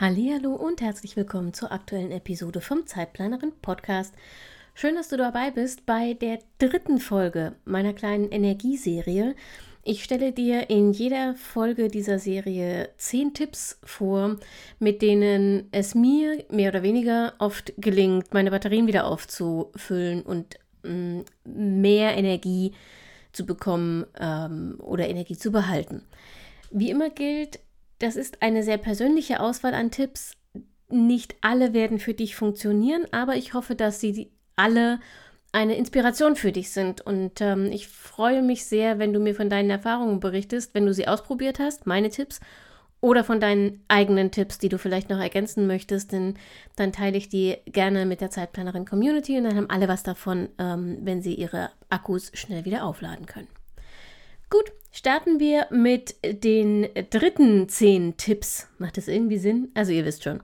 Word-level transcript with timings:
Hallo 0.00 0.54
und 0.54 0.80
herzlich 0.80 1.14
willkommen 1.14 1.52
zur 1.52 1.72
aktuellen 1.72 2.10
Episode 2.10 2.62
vom 2.62 2.86
Zeitplanerin 2.86 3.52
Podcast. 3.60 4.14
Schön, 4.72 4.94
dass 4.94 5.10
du 5.10 5.18
dabei 5.18 5.50
bist 5.50 5.84
bei 5.84 6.14
der 6.14 6.38
dritten 6.58 7.00
Folge 7.00 7.54
meiner 7.66 7.92
kleinen 7.92 8.30
Energieserie. 8.30 9.34
Ich 9.84 10.02
stelle 10.02 10.32
dir 10.32 10.70
in 10.70 10.92
jeder 10.92 11.34
Folge 11.34 11.88
dieser 11.88 12.18
Serie 12.18 12.88
zehn 12.96 13.34
Tipps 13.34 13.78
vor, 13.84 14.38
mit 14.78 15.02
denen 15.02 15.68
es 15.70 15.94
mir 15.94 16.46
mehr 16.48 16.70
oder 16.70 16.82
weniger 16.82 17.34
oft 17.38 17.74
gelingt, 17.76 18.32
meine 18.32 18.52
Batterien 18.52 18.86
wieder 18.86 19.04
aufzufüllen 19.04 20.22
und 20.22 20.58
mm, 20.82 21.20
mehr 21.44 22.16
Energie 22.16 22.72
zu 23.32 23.44
bekommen 23.44 24.06
ähm, 24.18 24.76
oder 24.78 25.10
Energie 25.10 25.36
zu 25.36 25.52
behalten. 25.52 26.06
Wie 26.70 26.88
immer 26.88 27.10
gilt, 27.10 27.60
das 28.00 28.16
ist 28.16 28.42
eine 28.42 28.62
sehr 28.62 28.78
persönliche 28.78 29.40
Auswahl 29.40 29.74
an 29.74 29.90
Tipps. 29.90 30.32
Nicht 30.88 31.36
alle 31.40 31.72
werden 31.72 32.00
für 32.00 32.14
dich 32.14 32.34
funktionieren, 32.34 33.06
aber 33.12 33.36
ich 33.36 33.54
hoffe, 33.54 33.76
dass 33.76 34.00
sie 34.00 34.32
alle 34.56 34.98
eine 35.52 35.76
Inspiration 35.76 36.34
für 36.34 36.50
dich 36.50 36.70
sind. 36.70 37.00
Und 37.00 37.40
ähm, 37.40 37.66
ich 37.66 37.88
freue 37.88 38.42
mich 38.42 38.64
sehr, 38.64 38.98
wenn 38.98 39.12
du 39.12 39.20
mir 39.20 39.34
von 39.34 39.50
deinen 39.50 39.70
Erfahrungen 39.70 40.20
berichtest, 40.20 40.74
wenn 40.74 40.86
du 40.86 40.94
sie 40.94 41.06
ausprobiert 41.06 41.58
hast, 41.58 41.86
meine 41.86 42.10
Tipps, 42.10 42.40
oder 43.00 43.24
von 43.24 43.40
deinen 43.40 43.82
eigenen 43.88 44.30
Tipps, 44.30 44.58
die 44.58 44.68
du 44.68 44.78
vielleicht 44.78 45.08
noch 45.08 45.18
ergänzen 45.18 45.66
möchtest, 45.66 46.12
denn 46.12 46.34
dann 46.76 46.92
teile 46.92 47.16
ich 47.16 47.28
die 47.28 47.56
gerne 47.66 48.04
mit 48.04 48.20
der 48.20 48.30
Zeitplanerin 48.30 48.84
Community 48.84 49.38
und 49.38 49.44
dann 49.44 49.56
haben 49.56 49.70
alle 49.70 49.88
was 49.88 50.02
davon, 50.02 50.50
ähm, 50.58 50.98
wenn 51.00 51.22
sie 51.22 51.34
ihre 51.34 51.70
Akkus 51.88 52.30
schnell 52.34 52.64
wieder 52.64 52.84
aufladen 52.84 53.26
können. 53.26 53.48
Gut, 54.50 54.72
starten 54.90 55.38
wir 55.38 55.68
mit 55.70 56.16
den 56.24 56.88
dritten 57.10 57.68
zehn 57.68 58.16
Tipps. 58.16 58.66
Macht 58.78 58.96
das 58.96 59.06
irgendwie 59.06 59.38
Sinn? 59.38 59.70
Also 59.74 59.92
ihr 59.92 60.04
wisst 60.04 60.24
schon. 60.24 60.42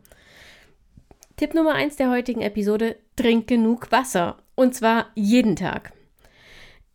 Tipp 1.36 1.54
Nummer 1.54 1.74
eins 1.74 1.96
der 1.96 2.10
heutigen 2.10 2.40
Episode, 2.40 2.96
trink 3.16 3.48
genug 3.48 3.90
Wasser. 3.90 4.38
Und 4.54 4.76
zwar 4.76 5.08
jeden 5.16 5.56
Tag. 5.56 5.92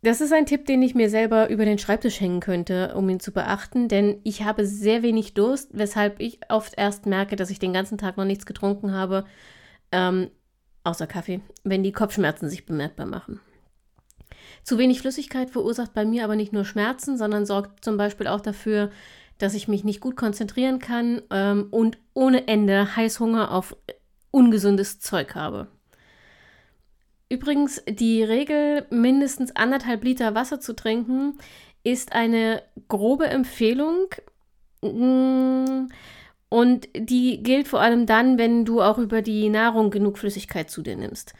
Das 0.00 0.20
ist 0.20 0.32
ein 0.32 0.46
Tipp, 0.46 0.64
den 0.64 0.82
ich 0.82 0.94
mir 0.96 1.10
selber 1.10 1.48
über 1.50 1.64
den 1.64 1.78
Schreibtisch 1.78 2.20
hängen 2.20 2.40
könnte, 2.40 2.94
um 2.96 3.08
ihn 3.08 3.20
zu 3.20 3.30
beachten, 3.30 3.86
denn 3.86 4.18
ich 4.24 4.42
habe 4.42 4.66
sehr 4.66 5.04
wenig 5.04 5.34
Durst, 5.34 5.68
weshalb 5.74 6.18
ich 6.18 6.40
oft 6.48 6.72
erst 6.76 7.06
merke, 7.06 7.36
dass 7.36 7.50
ich 7.50 7.60
den 7.60 7.72
ganzen 7.72 7.98
Tag 7.98 8.16
noch 8.16 8.24
nichts 8.24 8.46
getrunken 8.46 8.92
habe, 8.92 9.26
ähm, 9.92 10.30
außer 10.82 11.06
Kaffee, 11.06 11.40
wenn 11.62 11.84
die 11.84 11.92
Kopfschmerzen 11.92 12.48
sich 12.48 12.66
bemerkbar 12.66 13.06
machen. 13.06 13.40
Zu 14.64 14.78
wenig 14.78 15.00
Flüssigkeit 15.00 15.50
verursacht 15.50 15.92
bei 15.92 16.04
mir 16.04 16.24
aber 16.24 16.36
nicht 16.36 16.52
nur 16.52 16.64
Schmerzen, 16.64 17.18
sondern 17.18 17.46
sorgt 17.46 17.84
zum 17.84 17.96
Beispiel 17.96 18.28
auch 18.28 18.40
dafür, 18.40 18.90
dass 19.38 19.54
ich 19.54 19.66
mich 19.66 19.82
nicht 19.82 20.00
gut 20.00 20.16
konzentrieren 20.16 20.78
kann 20.78 21.22
ähm, 21.30 21.66
und 21.70 21.98
ohne 22.14 22.46
Ende 22.46 22.94
Heißhunger 22.94 23.50
auf 23.50 23.76
ungesundes 24.30 25.00
Zeug 25.00 25.34
habe. 25.34 25.66
Übrigens, 27.28 27.82
die 27.88 28.22
Regel, 28.22 28.86
mindestens 28.90 29.56
anderthalb 29.56 30.04
Liter 30.04 30.34
Wasser 30.34 30.60
zu 30.60 30.74
trinken, 30.74 31.38
ist 31.82 32.12
eine 32.12 32.62
grobe 32.88 33.26
Empfehlung. 33.26 34.06
Mm, 34.82 35.88
und 36.50 36.88
die 36.94 37.42
gilt 37.42 37.68
vor 37.68 37.80
allem 37.80 38.04
dann, 38.04 38.36
wenn 38.36 38.64
du 38.64 38.82
auch 38.82 38.98
über 38.98 39.22
die 39.22 39.48
Nahrung 39.48 39.90
genug 39.90 40.18
Flüssigkeit 40.18 40.70
zu 40.70 40.82
dir 40.82 40.96
nimmst. 40.96 41.32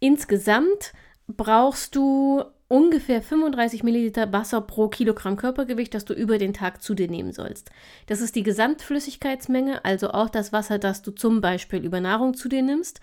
Insgesamt 0.00 0.92
brauchst 1.26 1.96
du 1.96 2.44
ungefähr 2.72 3.20
35 3.20 3.82
Milliliter 3.82 4.32
Wasser 4.32 4.62
pro 4.62 4.88
Kilogramm 4.88 5.36
Körpergewicht, 5.36 5.92
das 5.92 6.06
du 6.06 6.14
über 6.14 6.38
den 6.38 6.54
Tag 6.54 6.82
zu 6.82 6.94
dir 6.94 7.06
nehmen 7.06 7.34
sollst. 7.34 7.70
Das 8.06 8.22
ist 8.22 8.34
die 8.34 8.42
Gesamtflüssigkeitsmenge, 8.42 9.84
also 9.84 10.10
auch 10.10 10.30
das 10.30 10.54
Wasser, 10.54 10.78
das 10.78 11.02
du 11.02 11.10
zum 11.10 11.42
Beispiel 11.42 11.84
über 11.84 12.00
Nahrung 12.00 12.32
zu 12.32 12.48
dir 12.48 12.62
nimmst. 12.62 13.00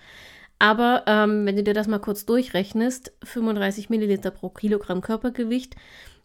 Aber 0.57 1.03
ähm, 1.05 1.45
wenn 1.45 1.55
du 1.55 1.61
dir 1.61 1.75
das 1.75 1.87
mal 1.87 1.99
kurz 1.99 2.25
durchrechnest, 2.25 3.13
35 3.23 3.91
Milliliter 3.91 4.31
pro 4.31 4.49
Kilogramm 4.49 5.01
Körpergewicht, 5.01 5.75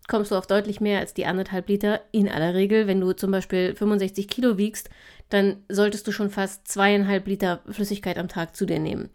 kommst 0.09 0.31
du 0.31 0.37
auf 0.37 0.47
deutlich 0.47 0.81
mehr 0.81 1.00
als 1.00 1.12
die 1.12 1.26
anderthalb 1.26 1.69
Liter 1.69 2.00
in 2.12 2.31
aller 2.31 2.55
Regel. 2.55 2.87
Wenn 2.87 3.00
du 3.00 3.12
zum 3.12 3.31
Beispiel 3.31 3.75
65 3.75 4.26
Kilo 4.26 4.56
wiegst, 4.56 4.88
dann 5.28 5.59
solltest 5.69 6.06
du 6.06 6.12
schon 6.12 6.31
fast 6.31 6.66
zweieinhalb 6.66 7.26
Liter 7.26 7.61
Flüssigkeit 7.69 8.16
am 8.16 8.28
Tag 8.28 8.56
zu 8.56 8.65
dir 8.65 8.78
nehmen. 8.78 9.11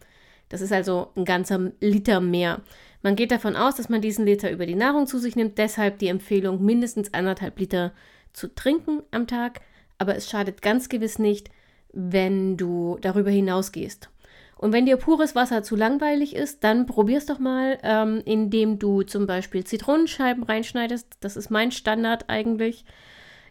Das 0.50 0.60
ist 0.60 0.72
also 0.72 1.08
ein 1.16 1.24
ganzer 1.24 1.72
Liter 1.80 2.20
mehr. 2.20 2.60
Man 3.02 3.16
geht 3.16 3.30
davon 3.30 3.56
aus, 3.56 3.76
dass 3.76 3.88
man 3.88 4.02
diesen 4.02 4.26
Liter 4.26 4.50
über 4.50 4.66
die 4.66 4.74
Nahrung 4.74 5.06
zu 5.06 5.18
sich 5.18 5.36
nimmt, 5.36 5.58
deshalb 5.58 5.98
die 5.98 6.08
Empfehlung, 6.08 6.62
mindestens 6.64 7.14
anderthalb 7.14 7.58
Liter 7.58 7.92
zu 8.32 8.54
trinken 8.54 9.02
am 9.10 9.26
Tag. 9.26 9.60
Aber 9.98 10.16
es 10.16 10.28
schadet 10.28 10.62
ganz 10.62 10.88
gewiss 10.88 11.18
nicht, 11.18 11.50
wenn 11.92 12.56
du 12.56 12.98
darüber 13.00 13.30
hinausgehst. 13.30 14.10
Und 14.56 14.74
wenn 14.74 14.84
dir 14.84 14.98
pures 14.98 15.34
Wasser 15.34 15.62
zu 15.62 15.74
langweilig 15.74 16.36
ist, 16.36 16.62
dann 16.64 16.84
probier's 16.84 17.24
doch 17.24 17.38
mal, 17.38 17.78
ähm, 17.82 18.20
indem 18.26 18.78
du 18.78 19.02
zum 19.02 19.26
Beispiel 19.26 19.64
Zitronenscheiben 19.64 20.42
reinschneidest. 20.42 21.16
Das 21.20 21.38
ist 21.38 21.50
mein 21.50 21.72
Standard 21.72 22.28
eigentlich. 22.28 22.84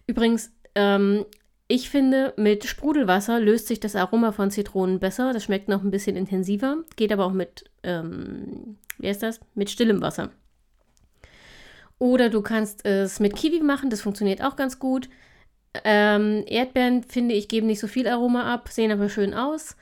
Übrigens, 0.06 0.52
ähm, 0.76 1.26
ich 1.68 1.90
finde, 1.90 2.34
mit 2.38 2.66
Sprudelwasser 2.66 3.40
löst 3.40 3.68
sich 3.68 3.80
das 3.80 3.96
Aroma 3.96 4.32
von 4.32 4.52
Zitronen 4.52 5.00
besser. 5.00 5.34
Das 5.34 5.44
schmeckt 5.44 5.68
noch 5.68 5.84
ein 5.84 5.92
bisschen 5.92 6.16
intensiver, 6.16 6.78
geht 6.96 7.12
aber 7.12 7.26
auch 7.26 7.34
mit, 7.34 7.66
ähm, 7.82 8.78
wie 9.00 9.08
heißt 9.08 9.24
das? 9.24 9.40
Mit 9.56 9.70
stillem 9.70 10.02
Wasser. 10.02 10.32
Oder 11.98 12.30
du 12.30 12.42
kannst 12.42 12.86
es 12.86 13.20
mit 13.20 13.36
Kiwi 13.36 13.62
machen, 13.62 13.90
das 13.90 14.02
funktioniert 14.02 14.42
auch 14.42 14.56
ganz 14.56 14.80
gut. 14.80 15.10
Ähm, 15.84 16.44
Erdbeeren, 16.48 17.04
finde 17.04 17.36
ich, 17.36 17.48
geben 17.48 17.68
nicht 17.68 17.80
so 17.80 17.88
viel 17.88 18.08
Aroma 18.08 18.52
ab, 18.52 18.70
sehen 18.70 18.92
aber 18.92 19.10
schön 19.10 19.34
aus. 19.34 19.76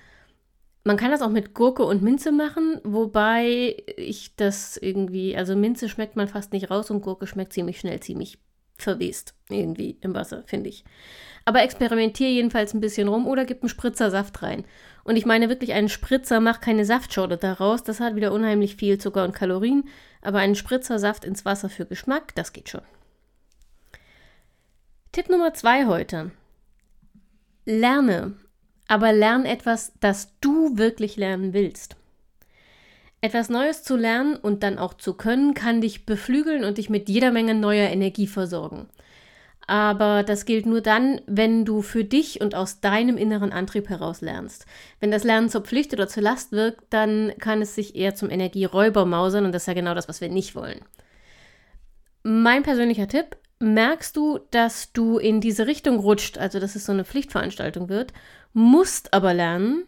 Man 0.84 0.98
kann 0.98 1.12
das 1.12 1.22
auch 1.22 1.30
mit 1.30 1.54
Gurke 1.54 1.84
und 1.84 2.02
Minze 2.02 2.32
machen, 2.32 2.80
wobei 2.84 3.76
ich 3.98 4.36
das 4.36 4.78
irgendwie, 4.78 5.36
also 5.36 5.56
Minze 5.56 5.90
schmeckt 5.90 6.16
man 6.16 6.28
fast 6.28 6.54
nicht 6.54 6.72
raus 6.72 6.90
und 6.90 7.02
Gurke 7.02 7.28
schmeckt 7.28 7.54
ziemlich 7.54 7.80
schnell, 7.80 8.00
ziemlich 8.00 8.40
verwest 8.78 9.34
irgendwie 9.50 9.98
im 10.02 10.14
Wasser, 10.14 10.44
finde 10.46 10.70
ich. 10.70 10.86
Aber 11.46 11.62
experimentiere 11.62 12.30
jedenfalls 12.30 12.74
ein 12.74 12.80
bisschen 12.80 13.08
rum 13.08 13.28
oder 13.28 13.46
gib 13.46 13.62
einen 13.62 13.70
Spritzer 13.70 14.12
Saft 14.12 14.42
rein. 14.44 14.66
Und 15.08 15.16
ich 15.16 15.26
meine 15.26 15.48
wirklich, 15.48 15.72
einen 15.72 15.88
Spritzer 15.88 16.42
macht 16.42 16.62
keine 16.62 16.84
Saftschorle 16.84 17.38
daraus. 17.38 17.82
Das 17.82 18.02
hat 18.02 18.18
wieder 18.18 18.34
unheimlich 18.34 18.76
viel 18.76 18.98
Zucker 18.98 19.24
und 19.24 19.34
Kalorien. 19.34 19.88
Aber 20.22 20.40
einen 20.40 20.56
Spritzer 20.56 21.00
Saft 21.00 21.24
ins 21.24 21.46
Wasser 21.46 21.70
für 21.70 21.86
Geschmack, 21.86 22.36
das 22.36 22.52
geht 22.52 22.68
schon. 22.68 22.82
Tipp 25.14 25.30
Nummer 25.30 25.54
zwei 25.54 25.86
heute. 25.86 26.32
Lerne. 27.64 28.34
Aber 28.90 29.14
lern 29.14 29.46
etwas, 29.46 29.94
das 30.02 30.38
du 30.42 30.78
wirklich 30.78 31.16
lernen 31.16 31.54
willst. 31.54 31.96
Etwas 33.22 33.48
Neues 33.48 33.84
zu 33.84 33.96
lernen 33.96 34.36
und 34.36 34.62
dann 34.62 34.78
auch 34.78 34.94
zu 34.94 35.14
können, 35.14 35.54
kann 35.54 35.80
dich 35.80 36.06
beflügeln 36.06 36.66
und 36.66 36.78
dich 36.78 36.90
mit 36.90 37.08
jeder 37.08 37.32
Menge 37.32 37.56
neuer 37.56 37.90
Energie 37.90 38.28
versorgen. 38.28 38.90
Aber 39.68 40.24
das 40.24 40.46
gilt 40.46 40.66
nur 40.66 40.80
dann, 40.80 41.20
wenn 41.28 41.66
du 41.66 41.82
für 41.82 42.06
dich 42.06 42.40
und 42.40 42.56
aus 42.56 42.80
deinem 42.80 43.18
inneren 43.18 43.52
Antrieb 43.52 43.90
heraus 43.90 44.22
lernst. 44.22 44.66
Wenn 45.02 45.12
das 45.12 45.26
Lernen 45.26 45.50
zur 45.50 45.62
Pflicht 45.62 45.94
oder 45.94 46.08
zur 46.08 46.24
Last 46.24 46.54
wirkt, 46.54 46.86
dann 46.90 47.34
kann 47.40 47.62
es 47.62 47.76
sich 47.76 47.96
eher 47.96 48.16
zum 48.16 48.30
Energieräuber 48.30 49.06
mausern 49.06 49.46
und 49.46 49.52
das 49.52 49.64
ist 49.64 49.68
ja 49.68 49.74
genau 49.74 49.94
das, 49.94 50.08
was 50.08 50.22
wir 50.22 50.30
nicht 50.30 50.56
wollen. 50.56 50.80
Mein 52.24 52.64
persönlicher 52.64 53.10
Tipp, 53.10 53.38
merkst 53.60 54.16
du, 54.16 54.40
dass 54.52 54.94
du 54.94 55.18
in 55.18 55.42
diese 55.42 55.68
Richtung 55.68 56.00
rutscht, 56.00 56.38
also 56.38 56.60
dass 56.60 56.76
es 56.76 56.86
so 56.86 56.92
eine 56.92 57.06
Pflichtveranstaltung 57.06 57.90
wird, 57.90 58.14
musst 58.54 59.14
aber 59.14 59.34
lernen, 59.34 59.84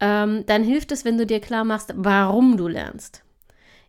ähm, 0.00 0.44
dann 0.46 0.64
hilft 0.64 0.92
es, 0.92 1.04
wenn 1.04 1.18
du 1.18 1.26
dir 1.26 1.40
klar 1.40 1.64
machst, 1.64 1.92
warum 1.96 2.56
du 2.56 2.68
lernst. 2.68 3.22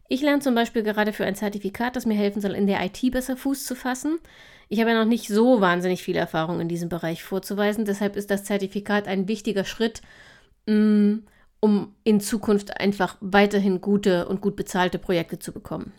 Ich 0.07 0.21
lerne 0.21 0.41
zum 0.41 0.55
Beispiel 0.55 0.83
gerade 0.83 1.13
für 1.13 1.25
ein 1.25 1.35
Zertifikat, 1.35 1.95
das 1.95 2.05
mir 2.05 2.15
helfen 2.15 2.41
soll, 2.41 2.51
in 2.51 2.67
der 2.67 2.83
IT 2.83 2.99
besser 3.11 3.37
Fuß 3.37 3.65
zu 3.65 3.75
fassen. 3.75 4.19
Ich 4.71 4.79
habe 4.79 4.91
ja 4.91 4.99
noch 5.03 5.09
nicht 5.09 5.27
so 5.27 5.59
wahnsinnig 5.59 6.01
viel 6.01 6.15
Erfahrung 6.15 6.61
in 6.61 6.69
diesem 6.69 6.87
Bereich 6.87 7.23
vorzuweisen. 7.23 7.83
Deshalb 7.83 8.15
ist 8.15 8.31
das 8.31 8.45
Zertifikat 8.45 9.05
ein 9.05 9.27
wichtiger 9.27 9.65
Schritt, 9.65 10.01
mm, 10.65 11.15
um 11.59 11.93
in 12.05 12.21
Zukunft 12.21 12.79
einfach 12.79 13.17
weiterhin 13.19 13.81
gute 13.81 14.29
und 14.29 14.39
gut 14.39 14.55
bezahlte 14.55 14.97
Projekte 14.97 15.39
zu 15.39 15.51
bekommen. 15.51 15.91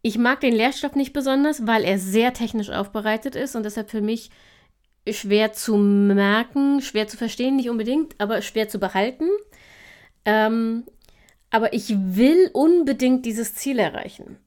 Ich 0.00 0.16
mag 0.16 0.40
den 0.40 0.54
Lehrstoff 0.54 0.94
nicht 0.94 1.12
besonders, 1.12 1.66
weil 1.66 1.84
er 1.84 1.98
sehr 1.98 2.32
technisch 2.32 2.70
aufbereitet 2.70 3.36
ist 3.36 3.54
und 3.54 3.64
deshalb 3.64 3.90
für 3.90 4.00
mich 4.00 4.30
schwer 5.06 5.52
zu 5.52 5.76
merken, 5.76 6.80
schwer 6.80 7.06
zu 7.06 7.18
verstehen, 7.18 7.56
nicht 7.56 7.68
unbedingt, 7.68 8.14
aber 8.18 8.40
schwer 8.40 8.70
zu 8.70 8.78
behalten. 8.78 9.28
Ähm, 10.24 10.84
aber 11.50 11.74
ich 11.74 11.94
will 11.98 12.48
unbedingt 12.54 13.26
dieses 13.26 13.54
Ziel 13.54 13.78
erreichen. 13.78 14.38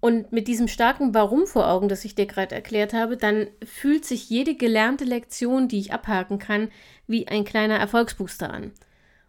Und 0.00 0.32
mit 0.32 0.48
diesem 0.48 0.66
starken 0.66 1.12
Warum 1.12 1.46
vor 1.46 1.68
Augen, 1.68 1.88
das 1.88 2.04
ich 2.06 2.14
dir 2.14 2.26
gerade 2.26 2.54
erklärt 2.54 2.94
habe, 2.94 3.18
dann 3.18 3.48
fühlt 3.62 4.06
sich 4.06 4.30
jede 4.30 4.54
gelernte 4.54 5.04
Lektion, 5.04 5.68
die 5.68 5.78
ich 5.78 5.92
abhaken 5.92 6.38
kann, 6.38 6.68
wie 7.06 7.28
ein 7.28 7.44
kleiner 7.44 7.76
Erfolgsbooster 7.76 8.50
an. 8.50 8.72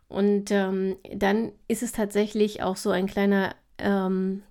Und 0.08 0.50
ähm, 0.52 0.96
dann 1.14 1.52
ist 1.68 1.84
es 1.84 1.92
tatsächlich 1.92 2.64
auch 2.64 2.78
so 2.78 2.90
ein 2.90 3.08
kleiner, 3.08 3.56
ähm, 3.78 4.44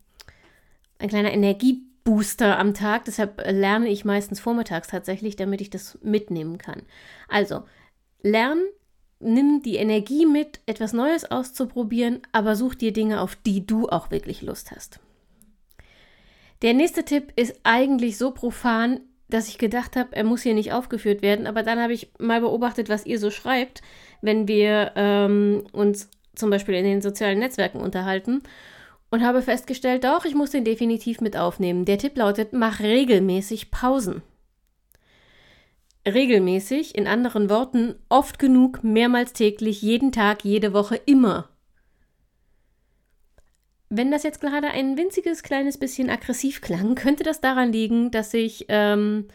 ein 0.99 1.09
kleiner 1.09 1.33
Energiebooster 1.33 2.59
am 2.59 2.75
Tag. 2.75 3.07
Deshalb 3.07 3.43
lerne 3.47 3.89
ich 3.89 4.05
meistens 4.05 4.41
vormittags 4.41 4.89
tatsächlich, 4.89 5.37
damit 5.37 5.63
ich 5.63 5.71
das 5.71 5.99
mitnehmen 6.03 6.59
kann. 6.59 6.83
Also, 7.29 7.63
lernen, 8.23 8.65
nimm 9.21 9.63
die 9.63 9.77
Energie 9.77 10.27
mit, 10.27 10.61
etwas 10.67 10.93
Neues 10.93 11.31
auszuprobieren, 11.31 12.21
aber 12.33 12.57
such 12.57 12.75
dir 12.75 12.93
Dinge, 12.93 13.21
auf 13.21 13.37
die 13.37 13.67
du 13.67 13.89
auch 13.89 14.11
wirklich 14.11 14.43
Lust 14.43 14.71
hast. 14.71 15.01
Der 16.63 16.75
nächste 16.75 17.05
Tipp 17.05 17.33
ist 17.37 17.59
eigentlich 17.63 18.19
so 18.19 18.33
profan, 18.33 19.01
dass 19.29 19.49
ich 19.49 19.59
gedacht 19.59 19.97
habe, 19.97 20.15
er 20.15 20.25
muss 20.25 20.43
hier 20.43 20.55
nicht 20.55 20.73
aufgeführt 20.73 21.23
werden. 21.23 21.47
Aber 21.47 21.63
dann 21.63 21.81
habe 21.81 21.93
ich 21.93 22.11
mal 22.19 22.41
beobachtet, 22.41 22.89
was 22.89 23.07
ihr 23.07 23.19
so 23.19 23.31
schreibt, 23.31 23.83
wenn 24.21 24.49
wir 24.49 24.93
ähm, 24.97 25.65
uns 25.73 26.11
zum 26.35 26.51
Beispiel 26.51 26.75
in 26.75 26.85
den 26.85 27.03
sozialen 27.03 27.39
Netzwerken 27.39 27.81
unterhalten. 27.81 28.43
Und 29.13 29.25
habe 29.25 29.43
festgestellt, 29.43 30.05
doch, 30.05 30.25
ich 30.25 30.37
muss 30.37 30.51
den 30.51 30.65
definitiv 30.65 31.21
mit 31.21 31.37
aufnehmen. 31.37 31.85
Der 31.85 31.99
Tipp 31.99 32.17
lautet, 32.17 32.53
mach 32.53 32.79
regelmäßig 32.79 33.73
Pausen. 33.73 34.23
Regelmäßig, 36.07 36.95
in 36.95 37.07
anderen 37.07 37.51
Worten, 37.51 37.97
oft 38.09 38.39
genug, 38.39 38.85
mehrmals 38.85 39.33
täglich, 39.33 39.83
jeden 39.83 40.13
Tag, 40.13 40.45
jede 40.45 40.73
Woche, 40.73 40.97
immer. 41.07 41.50
Wenn 43.93 44.13
das 44.13 44.23
jetzt 44.23 44.41
gerade 44.41 44.69
ein 44.69 44.97
winziges 44.97 45.43
kleines 45.43 45.77
bisschen 45.77 46.11
aggressiv 46.11 46.61
klang, 46.61 46.95
könnte 46.95 47.25
das 47.25 47.41
daran 47.41 47.73
liegen, 47.73 48.13
dass 48.13 48.33
ich 48.33 48.67
ähm, 48.69 49.27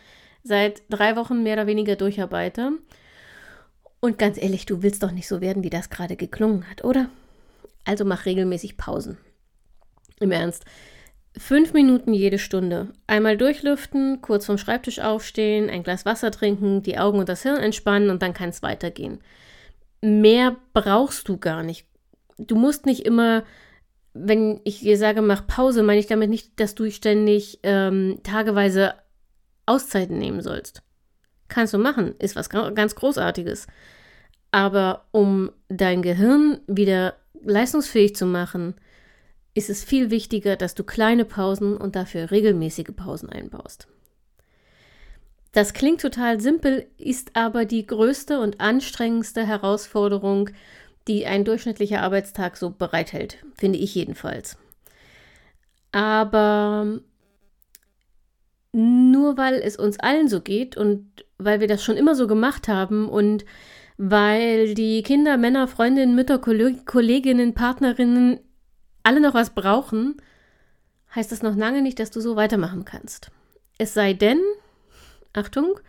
seit 0.43 0.83
drei 0.89 1.17
Wochen 1.17 1.43
mehr 1.43 1.55
oder 1.55 1.67
weniger 1.67 1.97
durcharbeite. 1.97 2.71
Und 3.99 4.17
ganz 4.17 4.41
ehrlich, 4.41 4.65
du 4.65 4.81
willst 4.81 5.03
doch 5.03 5.11
nicht 5.11 5.27
so 5.27 5.41
werden, 5.41 5.63
wie 5.63 5.69
das 5.69 5.89
gerade 5.89 6.15
geklungen 6.15 6.69
hat, 6.69 6.85
oder? 6.85 7.09
Also 7.83 8.05
mach 8.05 8.25
regelmäßig 8.25 8.77
Pausen. 8.77 9.17
Im 10.21 10.31
Ernst. 10.31 10.63
Fünf 11.37 11.73
Minuten 11.73 12.13
jede 12.13 12.39
Stunde. 12.39 12.93
Einmal 13.07 13.35
durchlüften, 13.35 14.21
kurz 14.21 14.45
vom 14.45 14.57
Schreibtisch 14.57 14.99
aufstehen, 14.99 15.69
ein 15.69 15.83
Glas 15.83 16.05
Wasser 16.05 16.31
trinken, 16.31 16.81
die 16.81 16.97
Augen 16.97 17.19
und 17.19 17.27
das 17.27 17.43
Hirn 17.43 17.57
entspannen 17.57 18.09
und 18.09 18.21
dann 18.21 18.33
kann 18.33 18.49
es 18.49 18.63
weitergehen. 18.63 19.19
Mehr 20.01 20.55
brauchst 20.73 21.27
du 21.27 21.37
gar 21.37 21.61
nicht. 21.61 21.85
Du 22.37 22.55
musst 22.55 22.85
nicht 22.85 23.05
immer 23.05 23.43
wenn 24.17 24.61
ich 24.63 24.79
dir 24.79 24.97
sage, 24.97 25.21
mach 25.21 25.45
Pause, 25.45 25.83
meine 25.83 25.99
ich 25.99 26.07
damit 26.07 26.29
nicht, 26.29 26.57
dass 26.59 26.73
du 26.73 26.89
ständig 26.89 27.59
ähm, 27.63 28.19
tageweise 28.23 28.93
Auszeiten 29.65 30.17
nehmen 30.17 30.41
sollst. 30.41 30.81
Kannst 31.49 31.73
du 31.73 31.77
machen, 31.77 32.15
ist 32.17 32.37
was 32.37 32.49
ganz 32.49 32.95
Großartiges. 32.95 33.67
Aber 34.51 35.05
um 35.11 35.51
dein 35.67 36.01
Gehirn 36.01 36.61
wieder 36.65 37.17
leistungsfähig 37.43 38.15
zu 38.15 38.25
machen, 38.25 38.75
ist 39.53 39.69
es 39.69 39.83
viel 39.83 40.11
wichtiger, 40.11 40.55
dass 40.55 40.75
du 40.75 40.85
kleine 40.85 41.25
Pausen 41.25 41.75
und 41.75 41.97
dafür 41.97 42.31
regelmäßige 42.31 42.95
Pausen 42.95 43.29
einbaust. 43.29 43.87
Das 45.51 45.73
klingt 45.73 46.01
total 46.01 46.39
simpel, 46.39 46.87
ist 46.97 47.31
aber 47.35 47.65
die 47.65 47.85
größte 47.85 48.39
und 48.39 48.61
anstrengendste 48.61 49.45
Herausforderung 49.45 50.49
die 51.07 51.25
ein 51.25 51.45
durchschnittlicher 51.45 52.01
Arbeitstag 52.01 52.57
so 52.57 52.71
bereithält, 52.71 53.43
finde 53.55 53.79
ich 53.79 53.93
jedenfalls. 53.95 54.57
Aber 55.91 56.99
nur 58.71 59.37
weil 59.37 59.55
es 59.55 59.77
uns 59.77 59.99
allen 59.99 60.27
so 60.27 60.41
geht 60.41 60.75
und 60.75 61.25
weil 61.37 61.59
wir 61.59 61.67
das 61.67 61.83
schon 61.83 61.97
immer 61.97 62.15
so 62.15 62.27
gemacht 62.27 62.67
haben 62.67 63.07
und 63.07 63.45
weil 63.97 64.73
die 64.73 65.01
Kinder, 65.03 65.37
Männer, 65.37 65.67
Freundinnen, 65.67 66.15
Mütter, 66.15 66.39
Kolleginnen, 66.39 67.53
Partnerinnen 67.53 68.39
alle 69.03 69.21
noch 69.21 69.33
was 69.33 69.51
brauchen, 69.51 70.17
heißt 71.13 71.31
das 71.31 71.43
noch 71.43 71.55
lange 71.55 71.81
nicht, 71.81 71.99
dass 71.99 72.11
du 72.11 72.19
so 72.19 72.35
weitermachen 72.35 72.83
kannst. 72.83 73.31
Es 73.77 73.93
sei 73.93 74.13
denn, 74.13 74.41
Achtung, 75.31 75.79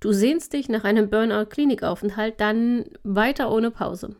du 0.00 0.12
sehnst 0.12 0.52
dich 0.52 0.68
nach 0.68 0.84
einem 0.84 1.08
Burnout-Klinikaufenthalt 1.08 2.40
dann 2.40 2.84
weiter 3.02 3.50
ohne 3.50 3.70
Pause. 3.70 4.16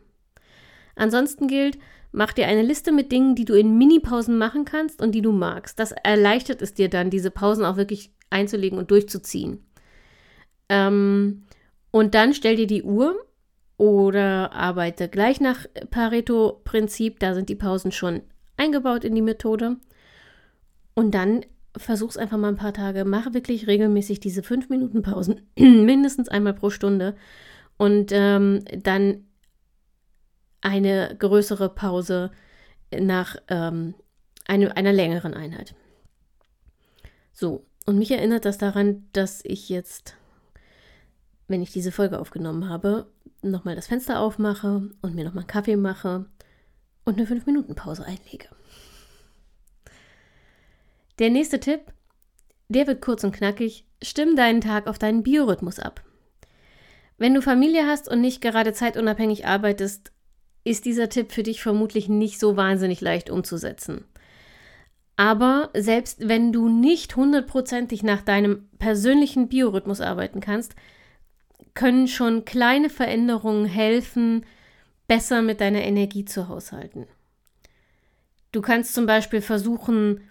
Ansonsten 0.97 1.47
gilt, 1.47 1.77
mach 2.11 2.33
dir 2.33 2.47
eine 2.47 2.63
Liste 2.63 2.91
mit 2.91 3.11
Dingen, 3.11 3.35
die 3.35 3.45
du 3.45 3.53
in 3.53 3.77
Minipausen 3.77 4.37
machen 4.37 4.65
kannst 4.65 5.01
und 5.01 5.13
die 5.13 5.21
du 5.21 5.31
magst. 5.31 5.79
Das 5.79 5.91
erleichtert 5.91 6.61
es 6.61 6.73
dir 6.73 6.89
dann, 6.89 7.09
diese 7.09 7.31
Pausen 7.31 7.65
auch 7.65 7.77
wirklich 7.77 8.11
einzulegen 8.29 8.77
und 8.77 8.91
durchzuziehen. 8.91 9.63
Ähm, 10.69 11.43
und 11.91 12.15
dann 12.15 12.33
stell 12.33 12.55
dir 12.55 12.67
die 12.67 12.83
Uhr 12.83 13.15
oder 13.77 14.51
arbeite 14.53 15.07
gleich 15.07 15.39
nach 15.39 15.65
Pareto-Prinzip. 15.91 17.19
Da 17.19 17.33
sind 17.33 17.49
die 17.49 17.55
Pausen 17.55 17.91
schon 17.91 18.21
eingebaut 18.57 19.03
in 19.03 19.15
die 19.15 19.21
Methode. 19.21 19.77
Und 20.95 21.13
dann 21.13 21.45
versuch's 21.77 22.17
einfach 22.17 22.37
mal 22.37 22.49
ein 22.49 22.57
paar 22.57 22.73
Tage. 22.73 23.05
Mach 23.05 23.33
wirklich 23.33 23.67
regelmäßig 23.67 24.19
diese 24.19 24.41
5 24.41 24.69
Minuten 24.69 25.03
Pausen, 25.03 25.41
mindestens 25.57 26.27
einmal 26.27 26.53
pro 26.53 26.71
Stunde. 26.71 27.15
Und 27.77 28.11
ähm, 28.11 28.63
dann 28.83 29.26
eine 30.67 31.15
größere 31.17 31.69
Pause 31.69 32.31
nach 32.91 33.35
ähm, 33.47 33.95
eine, 34.45 34.75
einer 34.75 34.93
längeren 34.93 35.33
Einheit. 35.33 35.75
So, 37.33 37.65
und 37.85 37.97
mich 37.97 38.11
erinnert 38.11 38.45
das 38.45 38.57
daran, 38.57 39.07
dass 39.13 39.41
ich 39.45 39.69
jetzt, 39.69 40.15
wenn 41.47 41.61
ich 41.61 41.71
diese 41.71 41.91
Folge 41.91 42.19
aufgenommen 42.19 42.69
habe, 42.69 43.07
nochmal 43.41 43.75
das 43.75 43.87
Fenster 43.87 44.19
aufmache 44.19 44.89
und 45.01 45.15
mir 45.15 45.23
nochmal 45.23 45.43
einen 45.43 45.47
Kaffee 45.47 45.75
mache 45.75 46.25
und 47.05 47.17
eine 47.17 47.27
5-Minuten-Pause 47.27 48.05
einlege. 48.05 48.47
Der 51.19 51.29
nächste 51.29 51.59
Tipp, 51.59 51.93
der 52.69 52.87
wird 52.87 53.01
kurz 53.01 53.23
und 53.23 53.35
knackig. 53.35 53.85
Stimm 54.03 54.35
deinen 54.35 54.61
Tag 54.61 54.87
auf 54.87 54.99
deinen 54.99 55.23
Biorhythmus 55.23 55.79
ab. 55.79 56.03
Wenn 57.17 57.33
du 57.33 57.41
Familie 57.41 57.87
hast 57.87 58.07
und 58.07 58.21
nicht 58.21 58.41
gerade 58.41 58.73
zeitunabhängig 58.73 59.47
arbeitest, 59.47 60.11
ist 60.67 60.85
dieser 60.85 61.09
Tipp 61.09 61.31
für 61.31 61.43
dich 61.43 61.61
vermutlich 61.61 62.09
nicht 62.09 62.39
so 62.39 62.57
wahnsinnig 62.57 63.01
leicht 63.01 63.29
umzusetzen. 63.29 64.05
Aber 65.15 65.71
selbst 65.73 66.27
wenn 66.27 66.51
du 66.51 66.69
nicht 66.69 67.15
hundertprozentig 67.15 68.03
nach 68.03 68.21
deinem 68.21 68.69
persönlichen 68.77 69.47
Biorhythmus 69.47 70.01
arbeiten 70.01 70.41
kannst, 70.41 70.75
können 71.73 72.07
schon 72.07 72.45
kleine 72.45 72.89
Veränderungen 72.89 73.65
helfen, 73.65 74.45
besser 75.07 75.41
mit 75.41 75.61
deiner 75.61 75.83
Energie 75.83 76.25
zu 76.25 76.49
haushalten. 76.49 77.07
Du 78.51 78.61
kannst 78.61 78.93
zum 78.93 79.05
Beispiel 79.05 79.41
versuchen, 79.41 80.21